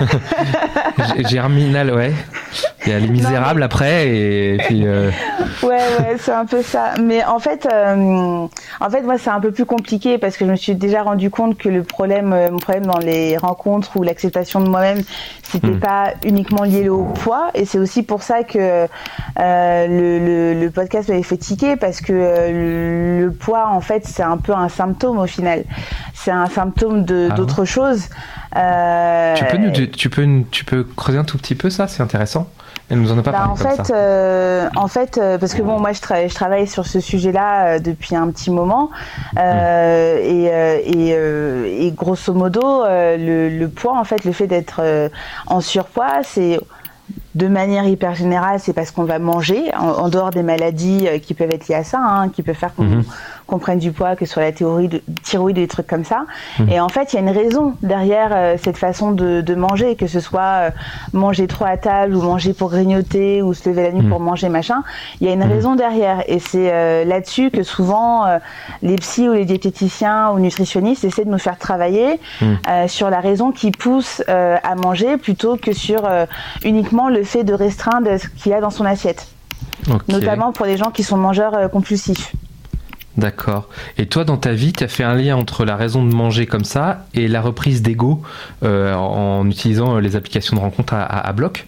germinal, 1.28 1.92
ouais. 1.92 2.12
Il 2.86 2.92
y 2.92 2.96
a 2.96 2.98
les 2.98 3.08
misérables 3.08 3.62
après 3.62 4.08
et, 4.08 4.56
puis. 4.58 4.86
Euh, 4.86 5.10
ouais, 5.62 5.68
ouais, 5.70 6.16
c'est 6.18 6.32
un 6.32 6.44
peu 6.44 6.62
ça. 6.62 6.94
Mais 7.02 7.24
en 7.24 7.38
fait, 7.38 7.66
euh, 7.72 8.46
en 8.80 8.90
fait, 8.90 9.02
moi, 9.02 9.18
c'est 9.18 9.30
un 9.30 9.40
peu 9.40 9.52
plus 9.52 9.64
compliqué 9.64 10.18
parce 10.18 10.36
que 10.36 10.44
je 10.44 10.50
me 10.50 10.56
suis 10.56 10.74
déjà 10.74 11.02
rendu 11.02 11.30
compte 11.30 11.56
que 11.56 11.68
le 11.68 11.82
problème, 11.82 12.32
euh, 12.32 12.50
mon 12.50 12.58
problème 12.58 12.86
dans 12.86 12.98
les 12.98 13.36
rencontres 13.36 13.96
ou 13.96 14.02
l'acceptation 14.02 14.60
de 14.60 14.68
moi-même, 14.68 15.02
c'était 15.42 15.68
hmm. 15.68 15.80
pas 15.80 16.12
uniquement 16.24 16.64
lié 16.64 16.88
au 16.88 17.04
poids. 17.04 17.50
Et 17.54 17.64
c'est 17.64 17.78
aussi 17.78 18.02
pour 18.02 18.22
ça 18.22 18.42
que 18.44 18.86
le, 19.38 20.54
le, 20.54 20.70
podcast 20.70 21.08
m'avait 21.08 21.22
fait 21.22 21.36
tiquer 21.36 21.76
parce 21.76 22.00
que 22.00 22.12
le 22.12 23.30
poids, 23.30 23.68
en 23.68 23.80
fait, 23.80 24.06
c'est 24.06 24.22
un 24.22 24.36
peu 24.36 24.52
un 24.52 24.68
symptôme 24.68 25.18
au 25.18 25.26
final 25.26 25.64
c'est 26.24 26.30
un 26.30 26.46
symptôme 26.46 27.04
de 27.04 27.28
Ah 27.30 27.34
d'autre 27.34 27.64
chose. 27.64 28.08
Tu 28.54 29.44
peux, 29.46 29.56
nous, 29.56 29.70
tu, 29.70 30.08
peux, 30.10 30.26
tu 30.50 30.64
peux 30.64 30.84
creuser 30.96 31.18
un 31.18 31.24
tout 31.24 31.38
petit 31.38 31.54
peu 31.54 31.70
ça, 31.70 31.86
c'est 31.88 32.02
intéressant. 32.02 32.48
Elle 32.90 33.00
nous 33.00 33.10
en 33.12 33.18
a 33.18 33.22
pas 33.22 33.32
Bah, 33.32 33.38
parlé 33.38 33.52
en, 33.52 33.56
comme 33.56 33.70
fait, 33.70 33.84
ça. 33.86 33.94
euh, 33.96 34.68
en 34.76 34.88
fait, 34.88 35.16
euh, 35.16 35.38
parce 35.38 35.54
que 35.54 35.62
bon, 35.62 35.80
moi, 35.80 35.92
je, 35.92 36.00
tra- 36.00 36.28
je 36.28 36.34
travaille 36.34 36.66
sur 36.66 36.86
ce 36.86 37.00
sujet-là 37.00 37.66
euh, 37.66 37.78
depuis 37.78 38.14
un 38.14 38.28
petit 38.28 38.50
moment, 38.50 38.90
euh, 39.38 40.18
et, 40.18 40.50
euh, 40.52 40.78
et, 40.84 41.14
euh, 41.14 41.66
et 41.80 41.90
grosso 41.92 42.34
modo, 42.34 42.84
euh, 42.84 43.16
le, 43.16 43.48
le 43.58 43.68
poids, 43.68 43.98
en 43.98 44.04
fait, 44.04 44.24
le 44.26 44.32
fait 44.32 44.46
d'être 44.46 44.80
euh, 44.80 45.08
en 45.46 45.60
surpoids, 45.62 46.22
c'est 46.24 46.60
de 47.34 47.48
manière 47.48 47.84
hyper 47.86 48.14
générale, 48.14 48.60
c'est 48.60 48.72
parce 48.74 48.90
qu'on 48.90 49.04
va 49.04 49.18
manger, 49.18 49.74
en, 49.74 49.88
en 50.04 50.08
dehors 50.10 50.30
des 50.30 50.42
maladies 50.42 51.06
euh, 51.08 51.18
qui 51.18 51.32
peuvent 51.34 51.50
être 51.50 51.68
liées 51.68 51.74
à 51.76 51.84
ça, 51.84 51.98
hein, 52.00 52.28
qui 52.28 52.42
peuvent 52.42 52.54
faire 52.54 52.74
qu'on 52.74 52.84
Mhm. 52.84 53.04
Qu'on 53.54 53.60
prenne 53.60 53.78
du 53.78 53.92
poids, 53.92 54.16
que 54.16 54.26
ce 54.26 54.32
soit 54.34 54.42
la 54.42 54.52
théorie 54.52 54.88
de 54.88 55.00
thyroïde, 55.22 55.56
des 55.56 55.68
trucs 55.68 55.86
comme 55.86 56.04
ça. 56.04 56.24
Mhm. 56.58 56.68
Et 56.70 56.80
en 56.80 56.88
fait, 56.88 57.12
il 57.12 57.16
y 57.16 57.18
a 57.18 57.22
une 57.22 57.30
raison 57.36 57.74
derrière 57.82 58.30
euh, 58.32 58.56
cette 58.62 58.76
façon 58.78 59.12
de, 59.12 59.40
de 59.42 59.54
manger, 59.54 59.94
que 59.94 60.06
ce 60.08 60.18
soit 60.18 60.40
euh, 60.40 60.70
manger 61.12 61.46
trop 61.46 61.64
à 61.66 61.76
table 61.76 62.16
ou 62.16 62.22
manger 62.22 62.52
pour 62.52 62.70
grignoter 62.70 63.42
ou 63.42 63.54
se 63.54 63.68
lever 63.68 63.84
la 63.84 63.92
nuit 63.92 64.02
Mhm. 64.02 64.10
pour 64.10 64.18
manger, 64.20 64.48
machin. 64.48 64.82
Il 65.20 65.26
y 65.28 65.30
a 65.30 65.32
une 65.34 65.44
Mhm. 65.44 65.52
raison 65.52 65.74
derrière. 65.76 66.24
Et 66.26 66.40
c'est 66.40 66.70
euh, 66.72 67.04
là-dessus 67.04 67.50
que 67.52 67.62
souvent 67.62 68.24
les 68.82 68.96
psys 68.96 69.28
ou 69.28 69.32
les 69.34 69.44
diététiciens 69.44 70.30
ou 70.30 70.38
nutritionnistes 70.40 71.04
essaient 71.04 71.24
de 71.24 71.30
nous 71.30 71.38
faire 71.38 71.58
travailler 71.58 72.18
sur 72.86 73.08
la 73.10 73.20
raison 73.20 73.52
qui 73.52 73.70
pousse 73.70 74.22
à 74.28 74.74
manger 74.74 75.16
plutôt 75.16 75.56
que 75.56 75.72
sur 75.72 76.02
uniquement 76.64 77.08
le 77.08 77.22
fait 77.22 77.44
de 77.44 77.52
restreindre 77.54 78.18
ce 78.18 78.26
qu'il 78.28 78.50
y 78.52 78.54
a 78.54 78.60
dans 78.60 78.70
son 78.70 78.84
assiette. 78.84 79.26
Notamment 80.08 80.52
pour 80.52 80.66
les 80.66 80.76
gens 80.76 80.90
qui 80.90 81.02
sont 81.02 81.16
mangeurs 81.16 81.70
compulsifs. 81.70 82.32
D'accord. 83.16 83.68
Et 83.96 84.06
toi, 84.06 84.24
dans 84.24 84.36
ta 84.36 84.52
vie, 84.52 84.72
tu 84.72 84.82
as 84.84 84.88
fait 84.88 85.04
un 85.04 85.14
lien 85.14 85.36
entre 85.36 85.64
la 85.64 85.76
raison 85.76 86.04
de 86.04 86.12
manger 86.12 86.46
comme 86.46 86.64
ça 86.64 87.06
et 87.14 87.28
la 87.28 87.40
reprise 87.40 87.80
d'ego 87.82 88.22
euh, 88.64 88.94
en 88.94 89.48
utilisant 89.48 89.96
euh, 89.96 90.00
les 90.00 90.16
applications 90.16 90.56
de 90.56 90.60
rencontre 90.60 90.94
à, 90.94 91.02
à- 91.02 91.28
à 91.28 91.32
bloc? 91.32 91.66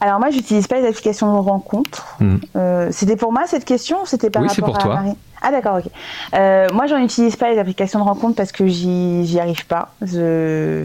Alors 0.00 0.20
moi, 0.20 0.30
j'utilise 0.30 0.66
pas 0.66 0.80
les 0.80 0.86
applications 0.86 1.32
de 1.32 1.38
rencontre. 1.38 2.16
Mhm. 2.20 2.40
Euh, 2.56 2.88
c'était 2.90 3.16
pour 3.16 3.32
moi 3.32 3.42
cette 3.46 3.64
question 3.64 4.02
ou 4.02 4.06
c'était 4.06 4.30
par 4.30 4.42
Oui, 4.42 4.48
rapport 4.48 4.64
pour 4.66 4.76
à 4.76 4.78
toi. 4.80 4.94
Marie? 4.94 5.14
Ah 5.42 5.50
d'accord, 5.50 5.78
ok. 5.78 5.90
Euh, 6.34 6.68
moi, 6.72 6.86
j'en 6.86 6.98
utilise 6.98 7.36
pas 7.36 7.50
les 7.50 7.58
applications 7.58 7.98
de 7.98 8.04
rencontre 8.04 8.34
parce 8.36 8.52
que 8.52 8.66
j'y 8.66 9.26
j'y 9.26 9.40
arrive 9.40 9.66
pas. 9.66 9.94
Je 10.02 10.84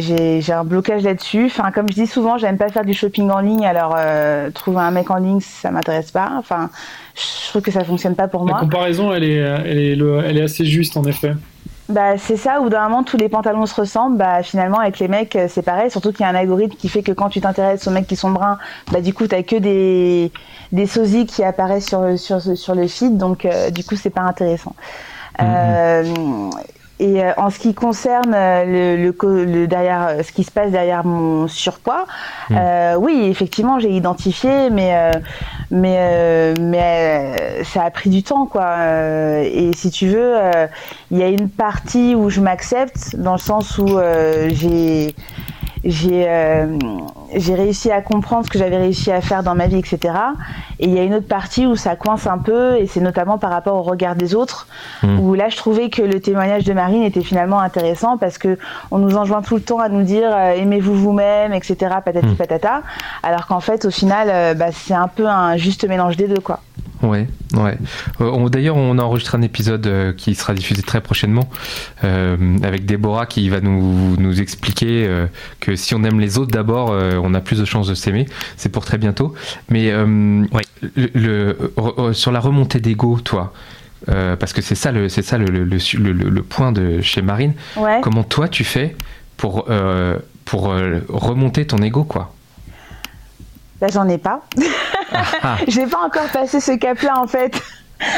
j'ai 0.00 0.52
un 0.52 0.64
blocage 0.64 1.02
là-dessus. 1.02 1.46
Enfin, 1.46 1.70
comme 1.70 1.88
je 1.88 1.94
dis 1.94 2.06
souvent, 2.06 2.36
j'aime 2.38 2.56
pas 2.56 2.68
faire 2.68 2.84
du 2.84 2.94
shopping 2.94 3.30
en 3.30 3.40
ligne. 3.40 3.64
Alors, 3.66 3.94
euh, 3.96 4.50
trouver 4.50 4.78
un 4.80 4.90
mec 4.90 5.10
en 5.10 5.16
ligne, 5.16 5.40
ça 5.40 5.70
m'intéresse 5.70 6.10
pas. 6.10 6.32
Enfin, 6.38 6.70
je 7.14 7.48
trouve 7.50 7.62
que 7.62 7.70
ça 7.70 7.84
fonctionne 7.84 8.14
pas 8.16 8.28
pour 8.28 8.44
La 8.44 8.52
moi. 8.52 8.60
comparaison, 8.60 9.12
elle 9.14 9.24
est, 9.24 9.36
elle, 9.36 9.78
est 9.78 9.94
le- 9.96 10.20
elle 10.24 10.38
est 10.38 10.42
assez 10.42 10.64
juste 10.64 10.96
en 10.96 11.04
effet. 11.04 11.32
Bah, 11.90 12.16
c'est 12.16 12.38
ça, 12.38 12.62
où 12.62 12.70
d'un 12.70 12.82
moment 12.88 13.02
tous 13.02 13.18
les 13.18 13.28
pantalons 13.28 13.66
se 13.66 13.74
ressemblent. 13.78 14.16
Bah, 14.16 14.42
finalement, 14.42 14.78
avec 14.78 14.98
les 14.98 15.06
mecs, 15.06 15.36
euh, 15.36 15.48
c'est 15.50 15.60
pareil. 15.62 15.90
Surtout 15.90 16.12
qu'il 16.12 16.20
y 16.20 16.24
a 16.24 16.28
un 16.30 16.34
algorithme 16.34 16.76
qui 16.76 16.88
fait 16.88 17.02
que 17.02 17.12
quand 17.12 17.28
tu 17.28 17.42
t'intéresses 17.42 17.86
aux 17.86 17.90
mecs 17.90 18.06
qui 18.06 18.16
sont 18.16 18.30
bruns, 18.30 18.56
bah, 18.90 19.02
du 19.02 19.12
coup, 19.12 19.26
t'as 19.26 19.42
que 19.42 19.56
des, 19.56 20.32
des 20.72 20.86
sosies 20.86 21.26
qui 21.26 21.44
apparaissent 21.44 21.86
sur, 21.86 22.18
sur, 22.18 22.40
sur 22.40 22.74
le 22.74 22.88
feed. 22.88 23.18
Donc, 23.18 23.44
euh, 23.44 23.68
du 23.70 23.84
coup, 23.84 23.96
c'est 23.96 24.08
pas 24.10 24.22
intéressant. 24.22 24.74
Euh, 25.42 26.04
et 27.00 27.22
euh, 27.24 27.32
en 27.36 27.50
ce 27.50 27.58
qui 27.58 27.74
concerne 27.74 28.32
euh, 28.34 28.96
le, 28.96 29.12
le, 29.12 29.44
le 29.44 29.66
derrière, 29.66 30.06
euh, 30.08 30.22
ce 30.22 30.30
qui 30.32 30.44
se 30.44 30.50
passe 30.50 30.70
derrière 30.70 31.04
mon 31.04 31.48
surpoids, 31.48 32.06
Mhm. 32.50 32.56
euh, 32.60 32.94
oui, 32.96 33.26
effectivement, 33.30 33.78
j'ai 33.80 33.90
identifié, 33.90 34.70
mais 34.70 34.94
euh, 34.94 35.12
mais 35.70 35.96
euh, 35.98 36.54
mais 36.60 36.80
euh, 36.82 37.64
ça 37.64 37.82
a 37.84 37.90
pris 37.90 38.10
du 38.10 38.22
temps, 38.22 38.46
quoi. 38.46 38.66
Euh, 38.78 39.42
et 39.42 39.72
si 39.74 39.90
tu 39.90 40.06
veux, 40.08 40.36
euh, 40.36 40.66
il 41.10 41.18
y 41.18 41.22
a 41.22 41.28
une 41.28 41.48
partie 41.48 42.14
où 42.14 42.30
je 42.30 42.40
m'accepte, 42.40 43.16
dans 43.16 43.32
le 43.32 43.38
sens 43.38 43.78
où 43.78 43.98
euh, 43.98 44.48
j'ai 44.52 45.14
j'ai 45.84 46.24
euh, 46.28 46.66
j'ai 47.36 47.54
réussi 47.54 47.90
à 47.90 48.00
comprendre 48.00 48.44
ce 48.46 48.50
que 48.50 48.58
j'avais 48.58 48.76
réussi 48.76 49.10
à 49.10 49.20
faire 49.20 49.42
dans 49.42 49.54
ma 49.54 49.66
vie, 49.66 49.78
etc. 49.78 50.14
Et 50.78 50.86
il 50.86 50.94
y 50.94 50.98
a 50.98 51.02
une 51.02 51.14
autre 51.14 51.26
partie 51.26 51.66
où 51.66 51.74
ça 51.76 51.96
coince 51.96 52.26
un 52.26 52.38
peu, 52.38 52.76
et 52.78 52.86
c'est 52.86 53.00
notamment 53.00 53.38
par 53.38 53.50
rapport 53.50 53.74
au 53.76 53.82
regard 53.82 54.14
des 54.16 54.34
autres, 54.34 54.66
Mhm. 55.02 55.20
où 55.20 55.34
là 55.34 55.48
je 55.48 55.56
trouvais 55.56 55.90
que 55.90 56.02
le 56.02 56.20
témoignage 56.20 56.64
de 56.64 56.72
Marine 56.72 57.02
était 57.02 57.22
finalement 57.22 57.60
intéressant 57.60 58.16
parce 58.18 58.38
que 58.38 58.58
on 58.90 58.98
nous 58.98 59.16
enjoint 59.16 59.42
tout 59.42 59.56
le 59.56 59.62
temps 59.62 59.78
à 59.80 59.88
nous 59.88 60.02
dire 60.02 60.30
euh, 60.32 60.52
aimez-vous 60.54 60.94
vous-même, 60.94 61.52
etc. 61.52 61.76
Patati 62.04 62.26
Mhm. 62.26 62.36
patata, 62.36 62.82
alors 63.22 63.46
qu'en 63.46 63.60
fait 63.60 63.84
au 63.84 63.90
final 63.90 64.28
euh, 64.30 64.54
bah, 64.54 64.66
c'est 64.72 64.94
un 64.94 65.08
peu 65.08 65.26
un 65.28 65.56
juste 65.56 65.86
mélange 65.88 66.16
des 66.16 66.28
deux, 66.28 66.40
quoi. 66.40 66.60
Ouais, 67.04 67.26
ouais. 67.52 67.76
Euh, 68.20 68.30
on- 68.32 68.48
D'ailleurs, 68.48 68.76
on 68.76 68.98
a 68.98 69.02
enregistré 69.02 69.36
un 69.38 69.42
épisode 69.42 69.86
euh, 69.86 70.12
qui 70.12 70.34
sera 70.34 70.54
diffusé 70.54 70.82
très 70.82 71.00
prochainement 71.00 71.48
euh, 72.02 72.36
avec 72.62 72.86
Déborah 72.86 73.26
qui 73.26 73.48
va 73.50 73.60
nous, 73.60 74.16
nous 74.16 74.40
expliquer 74.40 75.06
euh, 75.06 75.26
que 75.60 75.76
si 75.76 75.94
on 75.94 76.02
aime 76.04 76.18
les 76.18 76.38
autres 76.38 76.50
d'abord, 76.52 76.90
euh, 76.92 77.20
on 77.22 77.34
a 77.34 77.40
plus 77.40 77.58
de 77.60 77.64
chances 77.64 77.88
de 77.88 77.94
s'aimer. 77.94 78.26
C'est 78.56 78.70
pour 78.70 78.84
très 78.84 78.98
bientôt. 78.98 79.34
Mais 79.68 79.92
le, 79.92 81.06
le- 81.14 82.12
sur 82.12 82.32
la 82.32 82.40
remontée 82.40 82.80
d'ego, 82.80 83.18
toi, 83.22 83.52
euh, 84.08 84.36
parce 84.36 84.52
que 84.52 84.62
c'est 84.62 84.74
ça, 84.74 84.92
le, 84.92 85.08
c'est 85.08 85.22
ça 85.22 85.38
le, 85.38 85.46
le, 85.46 85.64
le- 85.64 86.12
le- 86.12 86.30
le 86.30 86.42
point 86.42 86.72
de 86.72 87.00
chez 87.00 87.22
Marine. 87.22 87.54
Ouais. 87.76 88.00
Comment 88.02 88.22
toi 88.24 88.48
tu 88.48 88.64
fais 88.64 88.96
pour, 89.36 89.66
euh, 89.70 90.16
pour 90.44 90.70
euh, 90.72 91.00
remonter 91.08 91.66
ton 91.66 91.78
ego, 91.78 92.04
quoi? 92.04 92.33
Là 93.80 93.88
j'en 93.92 94.08
ai 94.08 94.18
pas. 94.18 94.42
Ah, 95.12 95.58
J'ai 95.68 95.86
pas 95.86 96.04
encore 96.06 96.28
passé 96.32 96.60
ce 96.60 96.72
cap-là 96.72 97.18
en 97.20 97.26
fait. 97.26 97.60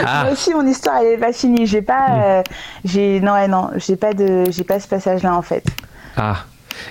ah, 0.04 0.24
Moi 0.24 0.32
aussi, 0.32 0.52
mon 0.54 0.66
histoire, 0.66 0.96
elle 0.98 1.14
est 1.14 1.18
pas 1.18 1.32
finie. 1.32 1.66
J'ai 1.66 1.82
pas, 1.82 2.06
euh, 2.10 2.42
j'ai, 2.84 3.20
non, 3.20 3.32
ouais, 3.32 3.48
non, 3.48 3.70
j'ai 3.76 3.96
pas 3.96 4.12
de, 4.14 4.44
j'ai 4.50 4.64
pas 4.64 4.80
ce 4.80 4.88
passage-là 4.88 5.34
en 5.34 5.42
fait. 5.42 5.64
Ah. 6.16 6.44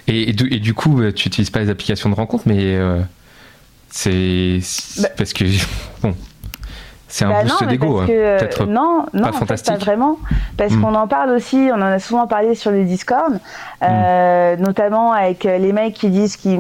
Et, 0.08 0.30
et 0.30 0.34
du, 0.34 0.52
et 0.54 0.60
du 0.60 0.74
coup, 0.74 1.02
euh, 1.02 1.12
tu 1.14 1.28
n'utilises 1.28 1.50
pas 1.52 1.60
les 1.60 1.70
applications 1.70 2.10
de 2.10 2.16
rencontre, 2.16 2.44
mais 2.48 2.76
euh, 2.76 3.02
c'est 3.90 4.60
c'est 4.62 5.02
Bah- 5.04 5.10
parce 5.18 5.34
que 5.34 5.46
bon, 6.02 6.16
c'est 7.16 7.24
un 7.24 7.30
Bah 7.30 7.44
boost 7.44 7.64
d'ego, 7.68 8.00
hein. 8.00 8.08
euh, 8.10 8.40
peut-être. 8.40 8.66
non, 8.66 9.06
non, 9.14 9.24
en 9.30 9.32
fait, 9.32 9.40
fantastique. 9.40 9.74
pas 9.78 9.80
vraiment, 9.86 10.18
parce 10.58 10.74
Hmm. 10.74 10.82
qu'on 10.82 10.96
en 10.96 11.08
parle 11.08 11.30
aussi. 11.32 11.70
On 11.72 11.76
en 11.76 11.82
a 11.84 12.00
souvent 12.00 12.28
parlé 12.28 12.56
sur 12.56 12.72
le 12.72 12.84
Discord, 12.84 13.40
euh, 13.84 14.56
notamment 14.58 15.14
avec 15.14 15.46
euh, 15.46 15.58
les 15.58 15.72
mecs 15.72 15.94
qui 15.94 16.10
disent 16.10 16.36
qu'ils 16.36 16.60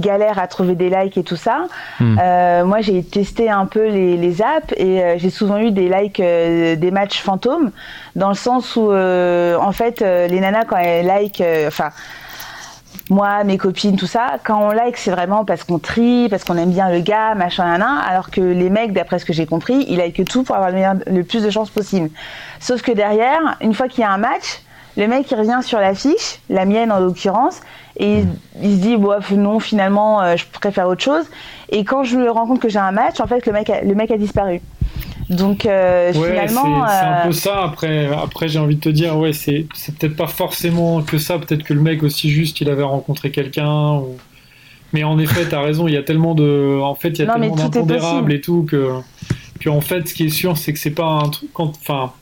galèrent 0.00 0.38
à 0.38 0.46
trouver 0.46 0.74
des 0.74 0.88
likes 0.88 1.18
et 1.18 1.22
tout 1.22 1.36
ça. 1.36 1.66
Hmm. 2.00 2.16
Euh, 2.18 2.64
moi, 2.64 2.80
j'ai 2.80 3.02
testé 3.02 3.50
un 3.50 3.66
peu 3.66 3.88
les, 3.88 4.16
les 4.16 4.40
apps 4.40 4.72
et 4.78 5.02
euh, 5.02 5.18
j'ai 5.18 5.30
souvent 5.30 5.58
eu 5.58 5.70
des 5.70 5.88
likes, 5.90 6.20
euh, 6.20 6.76
des 6.76 6.90
matchs 6.90 7.20
fantômes, 7.20 7.70
dans 8.16 8.28
le 8.30 8.34
sens 8.34 8.76
où, 8.76 8.90
euh, 8.90 9.56
en 9.58 9.72
fait, 9.72 10.00
euh, 10.00 10.26
les 10.28 10.40
nanas 10.40 10.64
quand 10.64 10.78
elles 10.78 11.04
like, 11.06 11.42
euh, 11.42 11.68
enfin. 11.68 11.90
Moi, 13.10 13.42
mes 13.42 13.58
copines, 13.58 13.96
tout 13.96 14.06
ça, 14.06 14.38
quand 14.44 14.62
on 14.62 14.70
like, 14.70 14.96
c'est 14.96 15.10
vraiment 15.10 15.44
parce 15.44 15.64
qu'on 15.64 15.80
trie, 15.80 16.28
parce 16.30 16.44
qu'on 16.44 16.56
aime 16.56 16.70
bien 16.70 16.88
le 16.90 17.00
gars, 17.00 17.34
machin, 17.34 17.78
nan, 17.78 17.98
alors 18.08 18.30
que 18.30 18.40
les 18.40 18.70
mecs, 18.70 18.92
d'après 18.92 19.18
ce 19.18 19.24
que 19.24 19.32
j'ai 19.32 19.46
compris, 19.46 19.84
ils 19.88 19.98
like 19.98 20.24
tout 20.24 20.44
pour 20.44 20.54
avoir 20.54 20.70
le, 20.70 21.22
plus 21.24 21.42
de 21.42 21.50
chances 21.50 21.70
possible. 21.70 22.08
Sauf 22.60 22.82
que 22.82 22.92
derrière, 22.92 23.56
une 23.60 23.74
fois 23.74 23.88
qu'il 23.88 24.02
y 24.02 24.04
a 24.04 24.10
un 24.12 24.18
match, 24.18 24.62
le 24.96 25.08
mec, 25.08 25.28
il 25.28 25.34
revient 25.34 25.58
sur 25.62 25.80
l'affiche, 25.80 26.38
la 26.48 26.64
mienne 26.64 26.92
en 26.92 27.00
l'occurrence, 27.00 27.60
et 27.96 28.22
il, 28.62 28.76
se 28.76 28.80
dit, 28.80 28.96
bof, 28.96 29.32
non, 29.32 29.58
finalement, 29.58 30.22
euh, 30.22 30.36
je 30.36 30.46
préfère 30.46 30.86
autre 30.86 31.02
chose. 31.02 31.26
Et 31.68 31.84
quand 31.84 32.04
je 32.04 32.16
me 32.16 32.30
rends 32.30 32.46
compte 32.46 32.60
que 32.60 32.68
j'ai 32.68 32.78
un 32.78 32.92
match, 32.92 33.18
en 33.18 33.26
fait, 33.26 33.44
le 33.44 33.52
mec 33.52 33.72
le 33.82 33.94
mec 33.94 34.12
a 34.12 34.16
disparu. 34.16 34.60
Donc, 35.30 35.64
euh, 35.64 36.12
Ouais, 36.12 36.30
finalement. 36.30 36.86
c'est 36.88 37.06
un 37.06 37.12
euh, 37.12 37.26
peu 37.26 37.32
ça. 37.32 37.62
Après, 37.62 38.06
après 38.06 38.48
j'ai 38.48 38.58
envie 38.58 38.74
de 38.74 38.80
te 38.80 38.88
dire, 38.88 39.16
ouais, 39.16 39.32
c'est 39.32 39.66
c'est 39.74 39.96
peut-être 39.96 40.16
pas 40.16 40.26
forcément 40.26 41.02
que 41.02 41.18
ça. 41.18 41.38
Peut-être 41.38 41.62
que 41.62 41.72
le 41.72 41.80
mec 41.80 42.02
aussi 42.02 42.30
juste, 42.30 42.60
il 42.60 42.68
avait 42.68 42.82
rencontré 42.82 43.30
quelqu'un. 43.30 43.94
Ou... 43.94 44.16
Mais 44.92 45.04
en 45.04 45.20
effet, 45.20 45.46
t'as 45.48 45.62
raison. 45.62 45.86
Il 45.86 45.94
y 45.94 45.96
a 45.96 46.02
tellement 46.02 46.34
de, 46.34 46.80
en 46.82 46.96
fait, 46.96 47.10
il 47.10 47.18
y 47.20 47.22
a 47.22 47.26
Non, 47.26 47.34
tellement 47.34 47.54
d'impondérables 47.54 48.32
et 48.32 48.40
tout 48.40 48.66
que, 48.68 48.90
que 49.60 49.68
en 49.70 49.80
fait, 49.80 50.08
ce 50.08 50.14
qui 50.14 50.26
est 50.26 50.30
sûr, 50.30 50.56
c'est 50.56 50.72
que 50.72 50.80
c'est 50.80 50.90
pas 50.90 51.06
un 51.06 51.28
truc. 51.28 51.48
Enfin, 51.54 52.12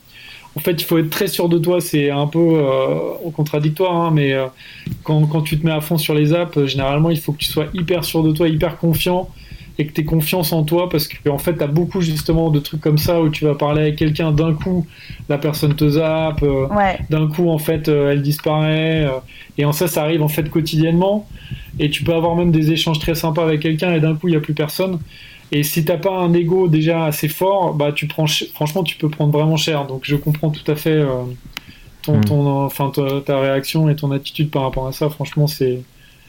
en 0.55 0.59
fait, 0.59 0.73
il 0.73 0.83
faut 0.83 0.99
être 0.99 1.09
très 1.09 1.27
sûr 1.27 1.49
de 1.49 1.57
toi. 1.57 1.81
C'est 1.81 2.11
un 2.11 2.27
peu 2.27 2.39
euh, 2.39 3.29
contradictoire, 3.35 3.95
hein, 3.95 4.11
mais 4.13 4.33
euh, 4.33 4.45
quand, 5.03 5.25
quand 5.25 5.41
tu 5.41 5.59
te 5.59 5.65
mets 5.65 5.71
à 5.71 5.81
fond 5.81 5.97
sur 5.97 6.13
les 6.13 6.33
apps, 6.33 6.55
euh, 6.57 6.67
généralement, 6.67 7.09
il 7.09 7.19
faut 7.19 7.31
que 7.31 7.39
tu 7.39 7.47
sois 7.47 7.65
hyper 7.73 8.03
sûr 8.03 8.21
de 8.21 8.31
toi, 8.31 8.47
hyper 8.47 8.77
confiant 8.77 9.29
et 9.79 9.87
que 9.87 9.93
tu 9.93 10.01
aies 10.01 10.05
confiance 10.05 10.51
en 10.53 10.63
toi 10.63 10.89
parce 10.89 11.07
que 11.07 11.29
en 11.29 11.37
fait 11.39 11.55
tu 11.57 11.63
as 11.63 11.67
beaucoup 11.67 12.01
justement 12.01 12.49
de 12.51 12.59
trucs 12.59 12.81
comme 12.81 12.97
ça 12.99 13.21
où 13.21 13.29
tu 13.29 13.45
vas 13.45 13.55
parler 13.55 13.81
avec 13.83 13.95
quelqu'un 13.95 14.31
d'un 14.33 14.53
coup 14.53 14.85
la 15.29 15.37
personne 15.39 15.73
te 15.73 15.89
zappe 15.89 16.43
euh, 16.43 16.67
Ouais. 16.67 16.99
d'un 17.09 17.27
coup 17.27 17.49
en 17.49 17.57
fait 17.57 17.87
euh, 17.87 18.11
elle 18.11 18.21
disparaît 18.21 19.05
euh, 19.05 19.11
et 19.57 19.63
en 19.65 19.71
ça 19.71 19.87
ça 19.87 20.03
arrive 20.03 20.21
en 20.21 20.27
fait 20.27 20.49
quotidiennement. 20.49 21.27
Et 21.79 21.89
tu 21.89 22.03
peux 22.03 22.13
avoir 22.13 22.35
même 22.35 22.51
des 22.51 22.71
échanges 22.71 22.99
très 22.99 23.15
sympas 23.15 23.43
avec 23.43 23.61
quelqu'un 23.61 23.93
et 23.93 23.99
d'un 24.01 24.15
coup 24.15 24.27
il 24.27 24.33
y 24.33 24.37
a 24.37 24.41
plus 24.41 24.53
personne. 24.53 24.99
Et 25.51 25.63
si 25.63 25.83
t'as 25.85 25.97
pas 25.97 26.11
un 26.15 26.33
ego 26.33 26.67
déjà 26.67 27.05
assez 27.05 27.29
fort 27.29 27.73
bah 27.73 27.91
tu 27.93 28.05
prends 28.05 28.27
ch- 28.27 28.49
franchement 28.53 28.83
tu 28.83 28.97
peux 28.97 29.09
prendre 29.09 29.31
vraiment 29.31 29.55
cher. 29.57 29.85
Donc 29.87 30.01
je 30.03 30.15
comprends 30.17 30.49
tout 30.49 30.69
à 30.69 30.75
fait 30.75 30.89
euh, 30.91 31.07
ton, 32.01 32.19
ton 32.21 32.65
enfin 32.65 32.91
ta, 32.93 33.21
ta 33.25 33.39
réaction 33.39 33.87
et 33.89 33.95
ton 33.95 34.11
attitude 34.11 34.49
par 34.51 34.63
rapport 34.63 34.87
à 34.87 34.91
ça. 34.91 35.09
Franchement 35.09 35.47
c'est 35.47 35.79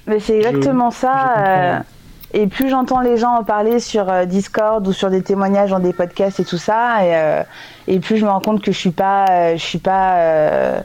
Mais 0.07 0.21
c'est 0.21 0.37
exactement 0.39 0.91
je 0.91 0.97
ça. 0.97 1.85
Et 2.33 2.47
plus 2.47 2.69
j'entends 2.71 3.01
les 3.01 3.17
gens 3.17 3.35
en 3.37 3.45
parler 3.45 3.81
sur 3.81 4.09
euh, 4.11 4.25
Discord 4.25 4.87
ou 4.87 4.93
sur 4.93 5.11
des 5.11 5.23
témoignages 5.23 5.71
dans 5.71 5.79
des 5.81 5.93
podcasts 5.93 6.41
et 6.41 6.45
tout 6.45 6.59
ça, 6.59 7.05
et, 7.05 7.15
euh, 7.17 7.43
et 7.89 7.99
plus 8.01 8.17
je 8.19 8.25
me 8.25 8.31
rends 8.31 8.41
compte 8.41 8.63
que 8.63 8.73
je 8.73 8.79
suis 8.79 8.91
pas, 8.91 9.27
euh, 9.31 9.53
je 9.57 9.63
suis 9.63 9.79
pas, 9.79 10.81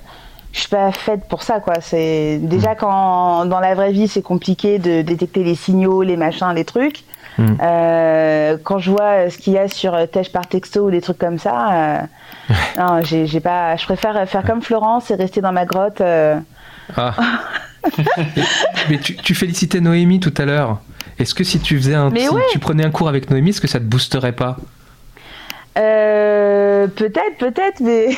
je 0.54 0.60
suis 0.60 0.70
pas 0.70 0.92
faite 0.92 1.28
pour 1.28 1.44
ça, 1.44 1.60
quoi. 1.60 1.76
C'est 1.82 2.40
déjà 2.42 2.72
Mm. 2.74 2.78
quand 2.80 3.46
dans 3.46 3.60
la 3.60 3.76
vraie 3.76 3.92
vie 3.92 4.08
c'est 4.08 4.22
compliqué 4.22 4.80
de 4.80 5.02
détecter 5.02 5.44
les 5.44 5.56
signaux, 5.56 6.02
les 6.04 6.18
machins, 6.18 6.52
les 6.56 6.66
trucs. 6.66 7.04
Mm. 7.38 7.58
Euh, 7.62 8.58
quand 8.64 8.80
je 8.80 8.92
vois 8.92 9.30
ce 9.30 9.38
qu'il 9.38 9.54
y 9.54 9.58
a 9.58 9.68
sur 9.68 9.92
Tèche 10.10 10.32
par 10.32 10.48
texto 10.48 10.88
ou 10.88 10.92
des 10.92 11.02
trucs 11.02 11.18
comme 11.18 11.38
ça, 11.38 11.74
euh, 11.74 12.00
non, 12.78 13.02
j'ai 13.04 13.28
j'ai 13.28 13.42
pas. 13.42 13.76
Je 13.76 13.84
préfère 13.86 14.28
faire 14.28 14.44
comme 14.44 14.62
Florence 14.62 15.12
et 15.12 15.16
rester 15.16 15.42
dans 15.42 15.52
ma 15.52 15.66
grotte. 15.66 16.00
euh. 16.02 16.40
Ah. 16.96 17.14
Mais 18.90 18.98
tu, 18.98 19.16
tu 19.16 19.36
félicitais 19.36 19.80
Noémie 19.82 20.20
tout 20.20 20.34
à 20.38 20.46
l'heure. 20.46 20.80
Est-ce 21.20 21.34
que 21.34 21.44
si 21.44 21.60
tu 21.60 21.78
faisais 21.78 21.96
un, 21.96 22.10
Mais 22.10 22.22
si 22.22 22.30
ouais. 22.30 22.42
tu 22.52 22.60
prenais 22.60 22.86
un 22.86 22.92
cours 22.92 23.08
avec 23.10 23.30
Noémie, 23.30 23.50
est-ce 23.52 23.62
que 23.62 23.68
ça 23.68 23.80
te 23.80 23.86
boosterait 23.86 24.34
pas? 24.34 24.58
Euh, 25.78 26.88
peut-être, 26.88 27.38
peut-être, 27.38 27.82
mais 27.82 28.08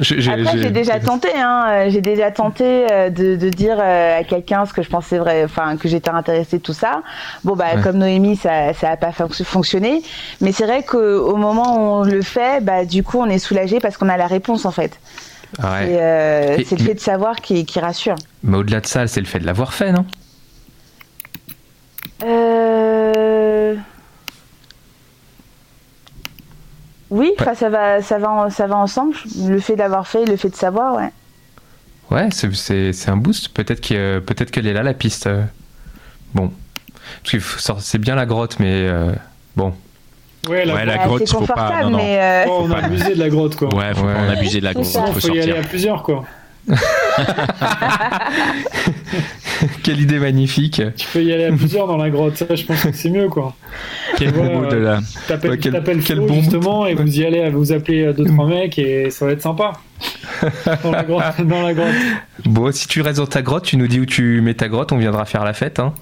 Je- 0.00 0.30
Après- 0.30 0.58
j'ai- 0.58 0.70
déjà 0.70 0.98
tenté. 0.98 1.28
Hein, 1.36 1.84
j'ai 1.88 2.00
déjà 2.00 2.30
tenté 2.30 2.86
de, 3.10 3.36
de 3.36 3.48
dire 3.48 3.76
euh, 3.80 4.18
à 4.18 4.24
quelqu'un 4.24 4.66
ce 4.66 4.72
que 4.72 4.82
je 4.82 4.88
pensais 4.88 5.18
vrai, 5.18 5.44
enfin 5.44 5.76
que 5.76 5.88
j'étais 5.88 6.10
intéressée 6.10 6.58
tout 6.58 6.72
ça. 6.72 7.02
Bon 7.44 7.54
bah 7.54 7.66
Ouais. 7.76 7.82
comme 7.82 7.98
Noémie, 7.98 8.36
ça, 8.36 8.72
ça 8.74 8.90
a 8.90 8.96
pas 8.96 9.10
fonc- 9.10 9.44
fonctionné. 9.44 10.02
Mais 10.40 10.52
c'est 10.52 10.64
vrai 10.64 10.82
qu'au 10.82 11.36
moment 11.36 11.76
où 11.76 12.00
on 12.00 12.04
le 12.04 12.22
fait, 12.22 12.62
bah 12.62 12.84
du 12.84 13.02
coup 13.02 13.18
on 13.20 13.26
est 13.26 13.38
soulagé 13.38 13.78
parce 13.80 13.96
qu'on 13.96 14.08
a 14.08 14.16
la 14.16 14.26
réponse 14.26 14.64
en 14.64 14.70
fait. 14.72 14.98
Ouais. 15.62 15.90
Et, 15.90 15.96
euh, 16.00 16.56
Et- 16.58 16.64
c'est 16.64 16.76
le 16.76 16.82
mais- 16.82 16.88
fait 16.90 16.94
de 16.94 17.00
savoir 17.00 17.36
qui, 17.36 17.64
qui 17.64 17.80
rassure. 17.80 18.16
Mais 18.42 18.56
au-delà 18.58 18.80
de 18.80 18.86
ça, 18.86 19.06
c'est 19.06 19.20
le 19.20 19.26
fait 19.26 19.38
de 19.40 19.46
l'avoir 19.46 19.72
fait, 19.74 19.92
non? 19.92 20.04
Euh... 22.24 23.74
Oui, 27.10 27.32
enfin 27.40 27.54
ça 27.54 27.70
va, 27.70 28.02
ça 28.02 28.18
va, 28.18 28.50
ça 28.50 28.66
va 28.66 28.76
ensemble. 28.76 29.14
Le 29.46 29.58
fait 29.60 29.76
d'avoir 29.76 30.06
fait, 30.06 30.24
le 30.26 30.36
fait 30.36 30.50
de 30.50 30.56
savoir, 30.56 30.96
ouais. 30.96 31.10
Ouais, 32.10 32.28
c'est- 32.32 32.54
c'est 32.54 32.92
c'est 32.92 33.10
un 33.10 33.16
boost. 33.16 33.48
Peut-être 33.50 33.80
que- 33.80 34.18
peut-être 34.20 34.50
qu'elle 34.50 34.66
est 34.66 34.72
là, 34.72 34.82
la 34.82 34.94
piste. 34.94 35.26
euh. 35.26 35.44
Bon. 36.34 36.52
Parce 37.24 37.32
que 37.32 37.80
c'est 37.80 37.98
bien 37.98 38.14
la 38.14 38.26
grotte, 38.26 38.58
mais 38.60 38.86
euh, 38.88 39.12
bon. 39.56 39.74
Ouais, 40.48 40.64
la 40.64 40.74
Ouais, 40.74 40.84
la 40.84 40.92
Ouais, 40.98 41.04
grotte, 41.06 41.22
c'est 41.26 41.32
faut 41.34 41.40
pas- 41.44 41.54
confortable, 41.54 41.82
non, 41.84 41.90
non. 41.90 41.96
mais 41.98 42.18
euh, 42.20 42.44
Oh, 42.48 42.62
on 42.66 42.70
a 42.72 42.78
abusé 42.84 43.14
de 43.14 43.18
la 43.18 43.28
grotte, 43.28 43.56
quoi. 43.56 43.68
Ouais, 43.74 43.92
faut 43.94 44.04
Ouais. 44.06 44.14
pas 44.14 44.20
en 44.20 44.28
abuser 44.30 44.60
de 44.60 44.64
la 44.64 44.72
grotte, 44.74 44.86
ça. 44.86 45.06
faut 45.06 45.20
faut 45.20 45.34
y 45.34 45.40
aller 45.40 45.52
à 45.52 45.62
plusieurs, 45.62 46.02
quoi. 46.02 46.24
Quelle 49.82 50.00
idée 50.00 50.18
magnifique. 50.18 50.82
Tu 50.96 51.06
peux 51.12 51.22
y 51.22 51.32
aller 51.32 51.46
à 51.46 51.52
plusieurs 51.52 51.86
dans 51.86 51.96
la 51.96 52.10
grotte. 52.10 52.36
Ça, 52.36 52.44
je 52.54 52.62
pense 52.64 52.82
que 52.82 52.92
c'est 52.92 53.08
mieux, 53.10 53.28
quoi. 53.28 53.54
Quel 54.16 54.32
beau 54.32 54.40
Ouais, 54.42 54.54
mot 54.54 54.66
de 54.66 54.76
la. 54.76 55.00
T'appelles 55.26 55.50
Ouais, 55.52 55.58
quel- 55.58 55.72
t'appelles 55.72 56.02
quel 56.02 56.18
Flo, 56.18 56.26
bon- 56.26 56.34
justement, 56.40 56.86
et 56.86 56.94
vous 56.94 57.18
y 57.20 57.24
allez, 57.24 57.48
vous 57.50 57.72
appelez 57.72 58.06
euh, 58.06 58.12
deux, 58.12 58.24
trois 58.26 58.46
mecs, 58.46 58.78
et 58.78 59.10
ça 59.10 59.26
va 59.26 59.32
être 59.32 59.42
sympa. 59.42 59.72
Dans 60.84 60.90
la 60.92 61.02
grotte. 61.04 61.24
Dans 61.44 61.62
la 61.62 61.74
grotte. 61.74 61.94
Bon, 62.44 62.70
si 62.72 62.86
tu 62.86 63.00
restes 63.00 63.18
dans 63.18 63.26
ta 63.26 63.42
grotte, 63.42 63.64
tu 63.64 63.76
nous 63.76 63.88
dis 63.88 63.98
où 64.00 64.06
tu 64.06 64.40
mets 64.42 64.54
ta 64.54 64.68
grotte, 64.68 64.92
on 64.92 64.98
viendra 64.98 65.24
faire 65.24 65.44
la 65.44 65.52
fête. 65.54 65.80
Hein. 65.80 65.92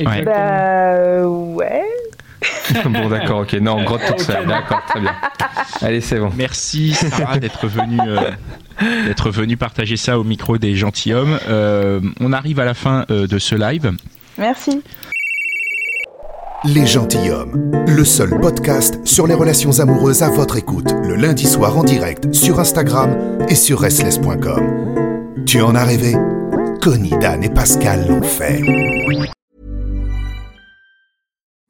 Exactement. 0.00 0.34
bah 0.34 1.26
ouais. 1.28 1.82
bon, 2.84 3.08
d'accord, 3.08 3.40
ok. 3.40 3.54
Non, 3.54 3.82
grotte 3.82 4.02
toute 4.06 4.20
seule. 4.20 4.46
D'accord, 4.46 4.82
très 4.86 5.00
bien. 5.00 5.14
Allez, 5.80 6.00
c'est 6.00 6.18
bon. 6.18 6.30
Merci 6.36 6.92
Sarah 6.92 7.38
d'être 7.40 7.66
venue 7.66 8.00
euh, 8.06 8.30
d'être 9.06 9.30
venue 9.30 9.56
partager 9.56 9.96
ça 9.96 10.18
au 10.18 10.24
micro 10.24 10.58
des 10.58 10.74
gentilshommes. 10.74 11.38
Euh, 11.48 12.00
on 12.20 12.32
arrive 12.32 12.60
à 12.60 12.64
la 12.64 12.74
fin 12.74 13.04
euh, 13.10 13.26
de 13.26 13.38
ce 13.38 13.54
live. 13.54 13.92
Merci. 14.36 14.82
Les 16.64 16.86
Gentilhommes, 16.86 17.70
le 17.86 18.04
seul 18.04 18.30
podcast 18.40 18.98
sur 19.04 19.28
les 19.28 19.34
relations 19.34 19.78
amoureuses 19.78 20.24
à 20.24 20.28
votre 20.28 20.56
écoute, 20.56 20.92
le 21.04 21.14
lundi 21.14 21.46
soir 21.46 21.78
en 21.78 21.84
direct 21.84 22.34
sur 22.34 22.58
Instagram 22.58 23.16
et 23.48 23.54
sur 23.54 23.78
restless.com. 23.78 25.44
Tu 25.46 25.60
en 25.60 25.76
as 25.76 25.84
rêvé? 25.84 26.16
Connie, 26.82 27.14
Dan 27.20 27.44
et 27.44 27.50
Pascal 27.50 28.08
l'ont 28.08 28.22
fait. 28.22 28.60